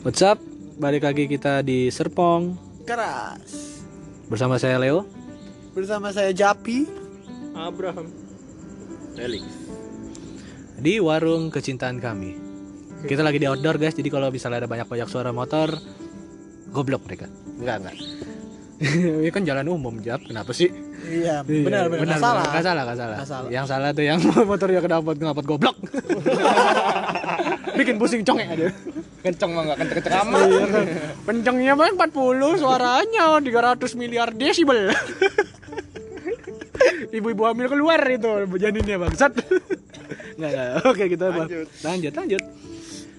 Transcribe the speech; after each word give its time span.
What's 0.00 0.24
up? 0.24 0.40
Balik 0.80 1.04
lagi 1.04 1.28
kita 1.28 1.60
di 1.60 1.92
Serpong 1.92 2.56
Keras 2.88 3.84
bersama 4.32 4.56
saya 4.56 4.80
Leo. 4.80 5.04
Bersama 5.76 6.08
saya 6.08 6.32
Japi 6.32 6.88
Abraham 7.52 8.08
Felix 9.12 9.44
di 10.80 10.96
warung 11.04 11.52
kecintaan 11.52 12.00
kami. 12.00 12.32
Kita 13.04 13.20
lagi 13.20 13.44
di 13.44 13.44
outdoor 13.44 13.76
guys, 13.76 13.92
jadi 13.92 14.08
kalau 14.08 14.32
misalnya 14.32 14.64
ada 14.64 14.68
banyak-banyak 14.72 15.04
suara 15.04 15.36
motor, 15.36 15.68
goblok 16.72 17.04
mereka. 17.04 17.28
Enggak 17.60 17.76
enggak. 17.84 17.96
Ini 19.20 19.28
kan 19.28 19.44
jalan 19.44 19.68
umum 19.68 20.00
Jap, 20.00 20.24
kenapa 20.24 20.56
sih? 20.56 20.72
Iya 21.04 21.44
Iya, 21.44 21.64
benar 21.64 21.92
benar 21.92 22.16
Nggak 22.16 22.20
salah 22.24 22.44
Nggak 22.48 22.64
salah, 22.64 22.82
nggak 22.88 22.98
salah. 22.98 23.16
Salah. 23.28 23.48
Yang 23.52 23.66
salah 23.68 23.88
tuh 23.92 24.04
yang 24.08 24.18
motornya 24.48 24.80
kenapa 24.80 25.12
kenapa 25.12 25.40
goblok. 25.44 25.76
Bikin 27.78 28.00
pusing 28.00 28.24
congek 28.24 28.48
ada. 28.48 28.72
Kenceng 29.20 29.50
mah 29.52 29.62
nggak 29.62 29.78
kenceng 29.78 29.96
kenceng 30.00 30.16
amat 30.22 30.40
Iya. 30.40 30.66
Kencengnya 31.22 31.72
bang 31.74 31.92
40 31.94 32.56
suaranya 32.56 33.24
300 33.36 33.92
miliar 33.94 34.28
desibel. 34.32 34.88
Ibu-ibu 37.10 37.42
hamil 37.44 37.68
keluar 37.68 38.00
itu 38.06 38.28
janinnya 38.56 38.96
bangsat. 38.96 39.36
Enggak, 40.38 40.50
enggak. 40.50 40.70
Oke, 40.86 41.04
kita 41.06 41.26
bah- 41.28 41.44
Lanjut. 41.44 41.66
lanjut, 41.84 42.12
lanjut. 42.16 42.42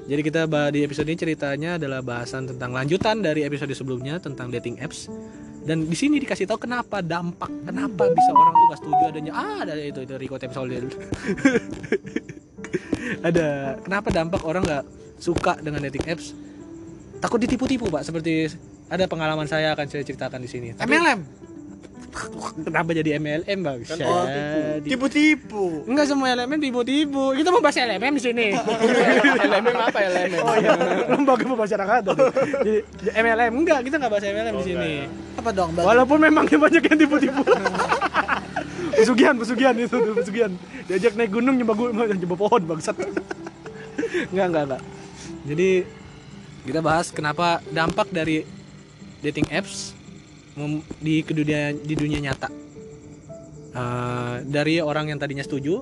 Jadi 0.02 0.22
kita 0.26 0.42
di 0.74 0.82
episode 0.82 1.06
ini 1.06 1.16
ceritanya 1.16 1.78
adalah 1.78 2.02
bahasan 2.02 2.50
tentang 2.50 2.74
lanjutan 2.74 3.22
dari 3.22 3.46
episode 3.46 3.70
sebelumnya 3.72 4.18
tentang 4.18 4.50
dating 4.50 4.82
apps. 4.82 5.06
Dan 5.62 5.86
di 5.86 5.94
sini 5.94 6.18
dikasih 6.18 6.50
tahu 6.50 6.66
kenapa 6.66 7.06
dampak, 7.06 7.54
kenapa 7.62 8.10
bisa 8.10 8.32
orang 8.34 8.50
tuh 8.52 8.66
gak 8.66 8.80
setuju 8.82 9.04
adanya 9.14 9.34
ah 9.38 9.62
ada 9.62 9.78
itu 9.78 10.02
itu 10.02 10.14
Rico 10.18 10.42
Temsolil. 10.42 10.90
ada. 13.20 13.76
Kenapa 13.84 14.08
dampak 14.10 14.42
orang 14.48 14.64
nggak 14.64 14.84
suka 15.20 15.60
dengan 15.60 15.84
dating 15.84 16.06
apps? 16.08 16.32
Takut 17.20 17.38
ditipu-tipu 17.38 17.92
pak. 17.92 18.08
Seperti 18.08 18.48
ada 18.88 19.06
pengalaman 19.12 19.48
saya 19.48 19.76
akan 19.76 19.86
saya 19.92 20.04
ceritakan 20.08 20.40
di 20.40 20.50
sini. 20.50 20.68
Tapi 20.74 20.88
MLM 20.88 21.52
kenapa 22.68 22.92
jadi 22.92 23.18
MLM 23.18 23.60
bang 23.64 23.80
Kan 23.88 23.98
oh, 24.04 24.26
Tipu-tipu. 24.84 25.88
Enggak 25.88 26.06
semua 26.12 26.28
elemen 26.36 26.60
tipu-tipu. 26.60 27.32
Kita 27.34 27.50
mau 27.50 27.64
bahas 27.64 27.80
LMM 27.80 28.14
di 28.20 28.24
sini. 28.24 28.48
LMM 29.48 29.78
apa 29.80 30.00
LMM 30.04 30.44
oh 30.44 30.56
iya. 30.60 30.72
Lembaga 31.12 31.46
pemasyarakatan 31.48 32.16
jadi 32.66 32.80
MLM 33.16 33.52
enggak 33.64 33.80
kita 33.88 33.96
nggak 33.98 34.12
bahas 34.12 34.26
MLM 34.28 34.54
di 34.60 34.66
sini. 34.66 34.94
Apa 35.40 35.50
dong 35.56 35.72
Bang? 35.74 35.86
walaupun 35.88 36.18
memang 36.20 36.46
banyak 36.64 36.84
yang 36.84 36.98
tipu-tipu 37.00 37.44
pesugihan 39.02 39.36
pesugihan 39.36 39.76
itu 39.76 39.92
tuh, 39.92 40.14
pesugihan 40.14 40.52
diajak 40.86 41.14
naik 41.18 41.32
gunung 41.34 41.56
nyoba 41.58 41.74
gunung 41.74 41.98
nyoba 42.22 42.36
pohon 42.38 42.62
bangsat. 42.70 42.96
Enggak 44.32 44.48
enggak 44.54 44.64
enggak 44.70 44.82
jadi 45.46 45.86
kita 46.62 46.80
bahas 46.86 47.10
kenapa 47.10 47.60
dampak 47.74 48.14
dari 48.14 48.46
dating 49.26 49.50
apps 49.50 49.98
di 51.02 51.26
dunia 51.26 51.74
di 51.74 51.94
dunia 51.98 52.20
nyata. 52.22 52.50
Eh, 53.72 54.36
dari 54.46 54.84
orang 54.84 55.10
yang 55.10 55.18
tadinya 55.18 55.42
setuju. 55.42 55.82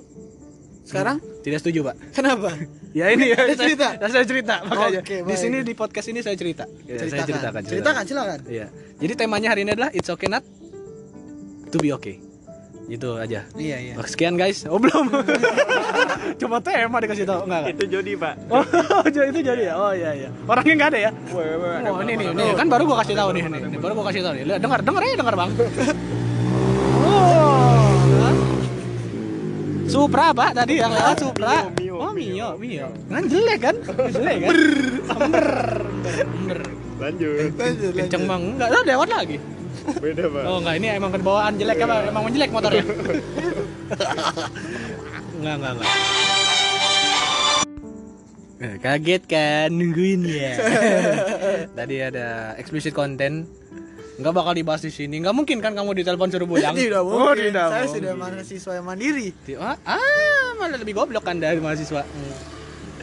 Sekarang? 0.85 1.21
tidak 1.45 1.61
setuju 1.61 1.85
pak. 1.85 1.95
Kenapa? 2.17 2.49
ya 2.97 3.13
ini 3.13 3.29
ya 3.29 3.37
saya- 3.37 3.57
cerita? 3.57 3.87
saya, 4.01 4.09
saya 4.09 4.25
cerita 4.25 4.55
makanya. 4.65 4.99
Oke, 5.05 5.17
di 5.21 5.35
sini 5.37 5.57
di 5.61 5.73
podcast 5.77 6.07
ini 6.09 6.19
saya 6.25 6.33
cerita. 6.33 6.65
Ya, 6.89 6.97
saya 6.97 7.25
ceritakan. 7.29 7.61
Ceritakan 7.61 8.03
silakan. 8.09 8.39
Iya. 8.49 8.67
Jadi 8.97 9.13
temanya 9.13 9.53
hari 9.53 9.61
ini 9.69 9.71
adalah 9.77 9.93
it's 9.93 10.09
okay 10.09 10.25
not 10.25 10.41
to 11.69 11.77
be 11.77 11.93
okay. 11.93 12.17
Gitu 12.89 13.09
aja. 13.21 13.45
Iya 13.53 13.77
iya 13.77 13.93
Oke, 14.01 14.09
Sekian 14.09 14.33
guys. 14.33 14.65
Oh 14.65 14.81
belum. 14.81 15.13
Cuma 16.41 16.57
tema 16.57 16.97
dikasih 16.97 17.25
tahu 17.29 17.45
enggak 17.45 17.77
itu 17.77 17.85
Jody 17.85 18.17
pak 18.17 18.33
Oh, 18.49 18.65
itu 19.09 19.39
jadi 19.45 19.61
ya. 19.69 19.73
Oh 19.77 19.93
iya 19.93 20.11
iya. 20.17 20.29
Orangnya 20.49 20.73
enggak 20.73 20.89
ada 20.97 20.99
ya? 21.09 21.11
Oh, 21.29 22.01
ini 22.01 22.13
nih, 22.17 22.27
nih 22.33 22.49
kan 22.57 22.65
baru 22.65 22.89
gua 22.89 23.05
kasih 23.05 23.13
tahu 23.13 23.29
nih, 23.37 23.45
nih. 23.45 23.61
Nih, 23.69 23.79
baru 23.79 23.93
gua 23.93 24.05
kasih 24.09 24.21
tahu 24.25 24.33
nih. 24.35 24.43
Lihat, 24.49 24.59
Dengar, 24.59 24.79
dengar 24.81 25.01
ya, 25.05 25.13
dengar, 25.15 25.35
Bang. 25.37 25.51
Oh. 27.09 27.79
Supra 29.89 30.29
Pak 30.33 30.53
tadi 30.53 30.77
yang 30.77 30.93
lewat 30.93 31.17
Supra. 31.17 31.65
Mio, 31.81 31.97
Oh, 31.97 32.13
Mio, 32.13 32.53
Mio, 32.57 32.87
Mio. 32.87 32.87
Kan 33.09 33.23
jelek 33.25 33.59
kan? 33.61 33.75
Jelek 34.13 34.37
kan? 34.45 34.53
Ember. 35.09 35.47
Ember. 36.21 36.59
lanjut 36.99 37.55
Lanjut, 37.55 37.93
Kenceng 37.95 38.23
bang, 38.27 38.41
enggak, 38.59 38.69
lewat 38.85 39.07
lagi. 39.09 39.37
Beda 39.97 40.23
pak 40.27 40.41
Oh 40.45 40.57
enggak, 40.59 40.75
ini 40.77 40.87
emang 40.93 41.11
kebawaan 41.11 41.53
jelek 41.55 41.81
apa? 41.81 41.95
Emang 42.05 42.23
menjelek 42.23 42.51
motornya? 42.51 42.83
enggak, 45.35 45.55
enggak, 45.55 45.71
enggak. 45.73 45.93
Eh, 48.59 48.75
Kaget 48.77 49.23
kan 49.23 49.71
nungguin 49.71 50.21
ya. 50.27 50.51
Tadi 51.79 51.95
ada 51.97 52.27
explicit 52.59 52.91
content. 52.91 53.47
Enggak 54.19 54.35
bakal 54.35 54.51
dibahas 54.51 54.83
di 54.83 54.91
sini. 54.91 55.23
Enggak 55.23 55.31
mungkin 55.31 55.63
kan 55.63 55.71
kamu 55.71 55.95
ditelepon 55.95 56.27
suruh 56.27 56.43
pulang. 56.43 56.75
Tidak 56.79 56.99
Oh, 56.99 57.31
mungkin 57.31 57.55
tidak 57.55 57.71
Saya 57.71 57.87
mungkin. 57.87 57.95
sudah 57.95 58.13
mahasiswa 58.13 58.71
yang 58.75 58.85
mandiri 58.85 59.27
Ah, 59.55 59.79
ah, 59.87 60.47
malah 60.59 60.75
lebih 60.75 60.91
goblok 60.91 61.23
kan 61.23 61.39
dari 61.39 61.63
mahasiswa. 61.63 62.03
Hmm. 62.03 62.33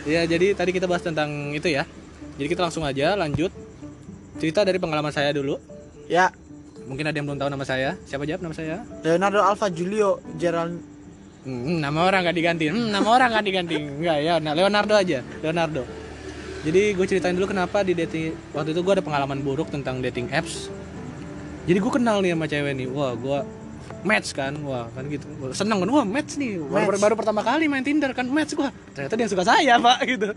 Ya, 0.04 0.22
jadi 0.22 0.53
tadi 0.53 0.70
kita 0.70 0.84
bahas 0.84 1.00
tentang 1.00 1.50
itu 1.50 1.66
ya. 1.66 1.88
Jadi 2.36 2.48
kita 2.53 2.60
langsung 2.60 2.84
aja 2.84 3.16
lanjut. 3.16 3.48
Cerita 4.36 4.60
dari 4.60 4.76
pengalaman 4.76 5.08
saya 5.08 5.32
dulu. 5.32 5.56
Ya 6.04 6.28
Mungkin 6.86 7.04
ada 7.04 7.16
yang 7.19 7.26
belum 7.26 7.38
tahu 7.38 7.50
nama 7.50 7.66
saya. 7.66 7.98
Siapa 8.06 8.22
jawab 8.22 8.47
nama 8.47 8.54
saya? 8.54 8.76
Leonardo 9.02 9.41
Alfa 9.42 9.66
Julio 9.69 10.22
Gerald 10.38 10.78
Hmm, 11.47 11.78
nama 11.78 12.10
orang 12.10 12.26
gak 12.26 12.34
diganti. 12.34 12.66
Hmm, 12.66 12.91
nama 12.91 13.06
orang 13.06 13.30
gak 13.38 13.47
diganti. 13.47 13.78
Enggak 13.78 14.19
ya, 14.19 14.42
nah 14.42 14.50
Leonardo 14.50 14.98
aja. 14.98 15.22
Leonardo. 15.38 15.86
Jadi 16.66 16.98
gue 16.98 17.06
ceritain 17.06 17.30
dulu 17.30 17.47
kenapa 17.47 17.86
di 17.86 17.94
dating 17.94 18.34
waktu 18.50 18.74
itu 18.74 18.82
gue 18.82 18.92
ada 18.98 19.04
pengalaman 19.06 19.38
buruk 19.38 19.70
tentang 19.70 20.02
dating 20.02 20.26
apps. 20.34 20.66
Jadi 21.70 21.78
gue 21.78 21.92
kenal 21.94 22.19
nih 22.19 22.34
sama 22.34 22.50
cewek 22.50 22.74
nih. 22.74 22.91
Wah, 22.91 23.14
gue 23.14 23.38
match 24.03 24.34
kan. 24.34 24.58
Wah, 24.66 24.91
kan 24.91 25.06
gitu. 25.06 25.22
Seneng 25.54 25.86
kan. 25.86 25.88
Wah, 25.94 26.03
match 26.03 26.34
nih. 26.34 26.58
Baru, 26.58 26.91
Match. 26.91 27.03
baru 27.06 27.14
pertama 27.14 27.47
kali 27.47 27.70
main 27.70 27.86
Tinder 27.86 28.10
kan 28.10 28.26
match 28.26 28.58
gua. 28.58 28.74
Ternyata 28.98 29.14
dia 29.14 29.28
suka 29.30 29.47
saya, 29.47 29.78
Pak, 29.78 29.98
gitu. 30.03 30.34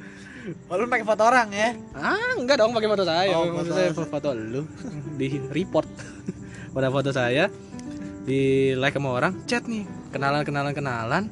Walaupun 0.65 0.89
pakai 0.89 1.05
foto 1.05 1.23
orang 1.29 1.49
ya 1.53 1.69
Ah, 1.93 2.33
enggak 2.33 2.57
dong 2.57 2.73
pakai 2.73 2.89
foto 2.89 3.03
saya. 3.05 3.33
Oh, 3.37 3.49
foto 3.53 3.69
saya 3.69 3.89
saya. 3.93 4.05
foto 4.05 4.29
lu 4.33 4.61
di 5.17 5.37
report. 5.49 5.85
Pada 6.69 6.87
foto 6.93 7.09
saya 7.09 7.49
di 8.29 8.71
like 8.77 8.93
sama 8.93 9.09
orang, 9.15 9.33
chat 9.49 9.65
nih. 9.65 9.85
Kenalan 10.13 10.45
kenalan 10.45 10.73
kenalan. 10.73 11.23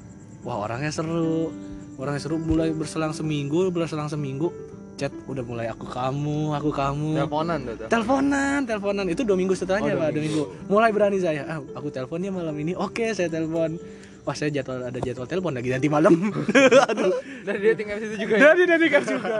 Wah, 0.42 0.66
orangnya 0.66 0.90
seru. 0.90 1.54
Orangnya 1.98 2.22
seru 2.22 2.38
mulai 2.38 2.74
berselang 2.74 3.14
seminggu, 3.14 3.70
berselang 3.70 4.10
seminggu. 4.10 4.50
Chat 4.98 5.14
udah 5.30 5.46
mulai 5.46 5.70
aku 5.70 5.86
kamu, 5.86 6.58
aku 6.58 6.74
kamu. 6.74 7.22
teleponan 7.22 7.60
tuh. 7.70 7.86
Teleponan, 7.86 8.60
teleponan 8.66 9.06
itu 9.06 9.22
dua 9.22 9.38
minggu 9.38 9.54
setelahnya 9.54 9.94
Oh, 9.94 10.02
pak, 10.02 10.10
dua 10.18 10.24
minggu. 10.26 10.44
Mulai 10.74 10.90
berani 10.90 11.18
saya, 11.22 11.46
ah, 11.46 11.62
aku 11.78 11.94
teleponnya 11.94 12.34
malam 12.34 12.58
ini, 12.58 12.74
oke 12.74 13.14
saya 13.14 13.30
telepon. 13.30 13.78
Wah 14.26 14.36
saya 14.36 14.52
jadwal 14.52 14.90
ada 14.90 15.00
jadwal 15.00 15.24
telepon 15.24 15.54
lagi 15.56 15.70
nanti 15.72 15.88
malam. 15.88 16.18
Aduh, 16.92 17.14
dari 17.48 17.62
dating 17.72 17.88
apps 17.94 18.04
itu 18.10 18.16
juga 18.28 18.34
ya 18.36 18.42
dari 18.52 18.64
dari 18.68 18.88
kan 18.92 19.04
juga. 19.08 19.36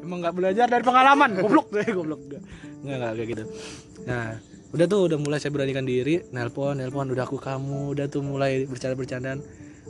Emang 0.00 0.18
nggak 0.24 0.34
belajar 0.38 0.66
dari 0.70 0.80
pengalaman, 0.80 1.30
goblok 1.42 1.68
deh, 1.74 1.84
goblok 1.98 2.22
nggak 2.24 2.42
nggak 2.86 3.12
kayak 3.18 3.28
gitu. 3.34 3.44
Nah, 4.08 4.40
udah 4.74 4.86
tuh 4.86 5.00
udah 5.06 5.18
mulai 5.22 5.38
saya 5.38 5.54
beranikan 5.54 5.86
diri, 5.86 6.18
nelpon, 6.34 6.82
nelpon, 6.82 7.06
udah 7.06 7.24
aku 7.24 7.38
kamu, 7.38 7.94
udah 7.94 8.06
tuh 8.10 8.20
mulai 8.20 8.66
bercanda 8.66 8.98
bercandaan. 8.98 9.38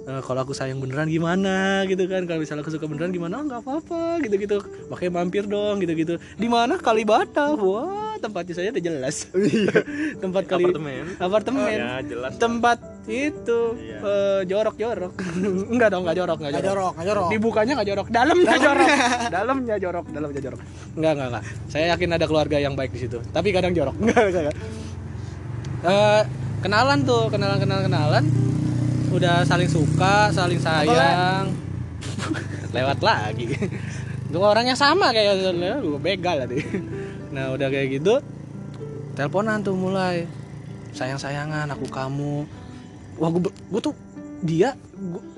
Eh, 0.05 0.21
kalau 0.21 0.45
aku 0.45 0.53
sayang 0.53 0.83
beneran 0.85 1.09
gimana? 1.09 1.87
Gitu 1.89 2.05
kan. 2.05 2.29
Kalau 2.29 2.43
misalnya 2.43 2.61
aku 2.61 2.75
suka 2.75 2.85
beneran 2.85 3.09
gimana? 3.09 3.41
Oh, 3.41 3.45
nggak 3.47 3.61
apa-apa. 3.65 4.21
Gitu 4.21 4.37
gitu 4.37 4.57
makanya 4.93 5.13
mampir 5.17 5.49
dong. 5.49 5.81
Gitu 5.81 5.93
gitu 5.97 6.15
di 6.37 6.49
mana? 6.51 6.77
Kalibata. 6.77 7.57
Wah 7.57 8.19
tempatnya 8.21 8.53
saya 8.53 8.69
udah 8.75 8.85
jelas. 8.85 9.31
Tempat 10.23 10.43
kali 10.45 10.69
apartemen. 10.69 11.05
Apartemen. 11.17 11.69
Ya 11.73 11.95
jelas. 12.05 12.33
Tempat 12.37 12.79
itu 13.05 13.77
Iya. 13.77 13.99
eh, 14.01 14.41
jorok 14.49 14.77
jorok 14.81 15.13
enggak 15.73 15.89
dong 15.93 16.09
enggak 16.09 16.17
jorok 16.25 16.39
enggak 16.41 16.53
Nggak 16.53 16.65
jorok. 16.65 16.75
Jorok 16.75 16.93
Nggak 16.97 17.07
jorok. 17.09 17.29
Dibukanya 17.33 17.73
nggak 17.77 17.89
jorok. 17.89 18.07
Dalamnya 18.09 18.57
jorok. 18.61 18.89
Dalamnya 19.37 19.77
jorok 19.77 20.05
dalamnya 20.09 20.41
jorok 20.41 20.61
enggak 20.95 21.13
enggak 21.19 21.29
enggak. 21.31 21.45
Saya 21.71 21.85
yakin 21.95 22.11
ada 22.15 22.27
keluarga 22.27 22.57
yang 22.59 22.75
baik 22.79 22.95
di 22.95 23.01
situ. 23.07 23.19
Tapi 23.31 23.51
kadang 23.51 23.75
jorok. 23.75 23.95
Enggak 23.99 24.23
enggak, 24.31 24.43
enggak. 24.49 24.57
Eh, 25.85 26.23
kenalan 26.65 27.05
tuh 27.05 27.29
kenalan 27.29 27.59
kenalan 27.61 27.85
kenalan. 27.87 28.25
Udah 29.13 29.45
saling 29.45 29.71
suka 29.71 30.33
saling 30.33 30.59
sayang. 30.59 31.53
Lewat 32.75 32.99
lagi. 33.05 33.55
Dua 34.33 34.51
orang 34.51 34.67
yang 34.67 34.79
sama 34.79 35.15
kayak 35.15 35.55
gue 35.83 36.01
begal 36.03 36.43
tadi. 36.49 36.59
Nah 37.31 37.55
udah 37.55 37.69
kayak 37.71 38.01
gitu 38.01 38.19
teleponan 39.15 39.63
tuh 39.63 39.79
mulai. 39.79 40.27
Sayang 40.95 41.19
sayangan 41.19 41.71
aku 41.71 41.87
kamu. 41.91 42.47
Wah 43.19 43.31
gue 43.31 43.51
gue 43.51 43.81
tuh 43.83 43.95
dia 44.45 44.77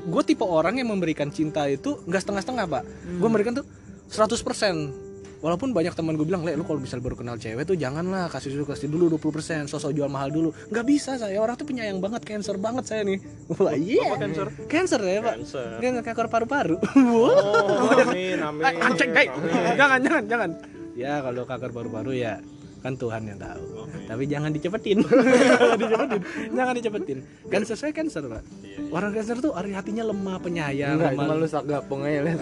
gue 0.07 0.23
tipe 0.27 0.43
orang 0.43 0.83
yang 0.83 0.91
memberikan 0.91 1.31
cinta 1.31 1.63
itu 1.71 2.03
nggak 2.11 2.23
setengah 2.27 2.43
setengah 2.43 2.67
pak 2.67 2.83
gue 3.07 3.29
memberikan 3.31 3.55
tuh 3.55 3.67
100% 4.11 5.06
walaupun 5.47 5.71
banyak 5.71 5.95
teman 5.95 6.19
gue 6.19 6.27
bilang 6.27 6.43
le 6.43 6.59
lu 6.59 6.67
kalau 6.67 6.83
bisa 6.83 6.99
baru 6.99 7.15
kenal 7.15 7.39
cewek 7.39 7.63
tuh 7.63 7.79
janganlah 7.79 8.27
kasih 8.27 8.51
dulu 8.51 8.67
kasih 8.67 8.91
dulu 8.91 9.15
20% 9.15 9.71
sosok 9.71 9.95
jual 9.95 10.11
mahal 10.11 10.35
dulu 10.35 10.51
nggak 10.67 10.83
bisa 10.83 11.15
saya 11.15 11.39
orang 11.39 11.55
tuh 11.55 11.63
penyayang 11.63 12.03
banget 12.03 12.27
cancer 12.27 12.59
banget 12.59 12.83
saya 12.83 13.07
nih 13.07 13.23
wah 13.55 13.71
iya 13.73 14.11
Apa 14.11 14.27
cancer? 14.27 14.47
cancer 14.67 15.01
ya 15.01 15.23
pak 15.23 15.35
Cancer. 15.39 15.69
Kan 15.79 15.95
kanker 16.03 16.27
paru-paru 16.27 16.77
Oh, 17.07 17.95
amin, 17.95 18.43
amin. 18.43 18.63
Eh, 18.67 18.75
anjing, 18.83 19.11
amin. 19.15 19.31
jangan 19.79 19.99
jangan 20.03 20.23
jangan 20.27 20.51
ya 20.99 21.23
kalau 21.23 21.47
kanker 21.47 21.71
paru-paru 21.71 22.13
ya 22.17 22.43
kan 22.87 22.95
Tuhan 22.95 23.23
yang 23.27 23.35
tahu 23.37 23.65
tapi 24.07 24.23
jangan 24.25 24.51
dicepetin 24.51 24.99
jangan 25.03 25.77
dicepetin 25.83 26.21
jangan 26.55 26.73
dicepetin 26.73 27.19
kan 27.47 27.61
sesuai 27.61 27.91
cancer 27.91 28.23
pak 28.25 28.43
orang 28.89 29.11
cancer 29.11 29.37
tuh 29.39 29.51
hari 29.51 29.75
hatinya 29.75 30.07
lemah 30.07 30.39
penyayang 30.39 30.95
Enggak, 30.97 31.19
lemah. 31.19 31.35
lu 31.35 31.47
sak 31.47 31.67
gapung 31.67 32.07
aja 32.07 32.23
lihat. 32.23 32.39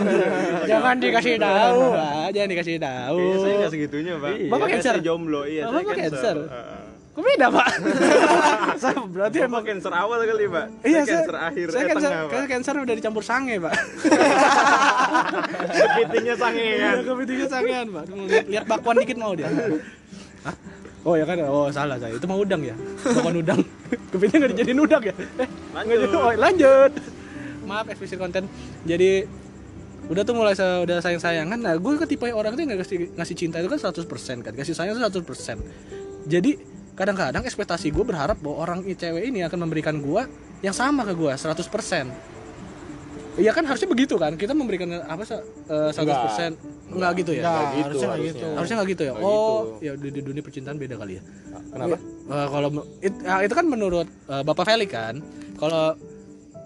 jangan 0.70 0.96
dikasih 0.96 1.34
tahu 1.36 1.80
pak 1.90 2.26
jangan 2.30 2.48
dikasih 2.48 2.76
tahu 2.78 3.18
Iya, 3.18 3.34
saya 3.36 3.54
nggak 3.56 3.72
segitunya, 3.72 4.14
Pak. 4.16 4.32
Bapak 4.46 4.66
cancer? 4.70 4.94
jomblo, 5.00 5.42
iya. 5.44 5.62
Bapak 5.66 5.94
cancer? 5.96 6.36
Kok 7.12 7.20
beda 7.20 7.46
pak 7.52 7.68
saya 8.82 8.96
berarti 9.04 9.38
Bapak 9.38 9.50
emang 9.52 9.62
cancer 9.62 9.92
awal 9.92 10.18
kali, 10.24 10.48
Pak. 10.48 10.66
Iya, 10.82 11.00
saya 11.04 11.22
cancer 11.22 11.36
akhir, 11.36 11.66
saya 11.68 11.82
eh, 11.84 11.88
cancer, 11.92 12.10
tengah, 12.10 12.24
Pak. 12.24 12.32
saya 12.32 12.46
cancer 12.48 12.74
udah 12.80 12.94
dicampur 12.96 13.22
sange, 13.22 13.54
Pak. 13.60 13.72
Kepitingnya 15.76 16.34
sange 16.34 16.64
kan. 16.64 16.80
Iya, 16.80 16.90
kepitingnya 17.04 17.48
sangean, 17.48 17.86
Pak. 17.92 18.04
Lihat, 18.48 18.64
bakwan 18.66 18.96
dikit 18.98 19.16
mau 19.20 19.32
dia. 19.36 19.48
Hah? 20.42 20.54
Oh 21.02 21.14
ya 21.18 21.24
kan, 21.26 21.36
oh 21.46 21.68
salah 21.68 21.98
saya. 21.98 22.14
Itu 22.14 22.26
mau 22.30 22.38
udang 22.38 22.62
ya, 22.62 22.74
bakwan 23.04 23.36
udang. 23.38 23.60
Kepiting 24.14 24.38
nggak 24.42 24.50
dijadiin 24.56 24.80
udang 24.80 25.02
ya? 25.02 25.14
Eh, 25.14 25.48
Lanjut. 25.74 26.08
oh, 26.14 26.32
lanjut. 26.32 26.92
Maaf 27.66 27.86
eksplisit 27.90 28.18
konten. 28.18 28.46
Jadi 28.86 29.26
udah 30.10 30.22
tuh 30.26 30.34
mulai 30.34 30.54
sa- 30.56 30.82
udah 30.82 30.98
sayang 30.98 31.22
sayangan. 31.22 31.58
Nah, 31.58 31.74
gue 31.78 31.92
ketipe 32.02 32.26
orang 32.30 32.58
tuh 32.58 32.66
nggak 32.66 32.78
ngasih 32.82 32.98
ngasih 33.14 33.36
cinta 33.38 33.62
itu 33.62 33.68
kan 33.70 33.78
100% 33.78 34.06
kan, 34.42 34.52
kasih 34.56 34.74
sayang 34.74 34.94
itu 34.96 35.02
100%. 35.02 35.58
Jadi 36.26 36.58
kadang-kadang 36.92 37.42
ekspektasi 37.42 37.88
gue 37.88 38.04
berharap 38.04 38.36
bahwa 38.38 38.56
orang 38.62 38.78
cewek 38.84 39.28
ini 39.28 39.42
akan 39.42 39.64
memberikan 39.64 39.96
gue 39.98 40.22
yang 40.60 40.72
sama 40.72 41.02
ke 41.02 41.16
gue 41.16 41.32
100%. 41.32 42.32
Iya 43.32 43.48
kan 43.56 43.64
harusnya 43.64 43.88
begitu 43.88 44.20
kan 44.20 44.36
kita 44.36 44.52
memberikan 44.52 44.92
apa 45.08 45.24
eh, 45.24 45.88
100% 45.88 46.92
enggak, 46.92 47.12
gitu 47.24 47.32
ya 47.32 47.48
Nggak, 47.48 47.64
gitu, 47.72 47.88
harusnya 47.88 48.04
nggak 48.04 48.12
harusnya. 48.12 48.28
gitu. 48.28 48.46
harusnya 48.52 48.76
nggak 48.76 48.90
gitu 48.92 49.02
ya 49.02 49.12
Nggak 49.16 49.24
oh 49.24 49.32
gitu. 49.32 49.56
ya 49.80 49.92
di, 49.96 50.08
di 50.12 50.20
dunia 50.20 50.42
percintaan 50.44 50.76
beda 50.76 50.94
kali 51.00 51.12
ya 51.16 51.22
Kenapa? 51.72 51.96
Eh, 51.96 52.46
kalau 52.52 52.68
it- 53.00 53.22
ya, 53.24 53.34
itu 53.40 53.54
kan 53.56 53.64
menurut 53.64 54.04
eh, 54.04 54.42
bapak 54.44 54.64
Feli 54.68 54.84
kan 54.84 55.24
kalau 55.56 55.96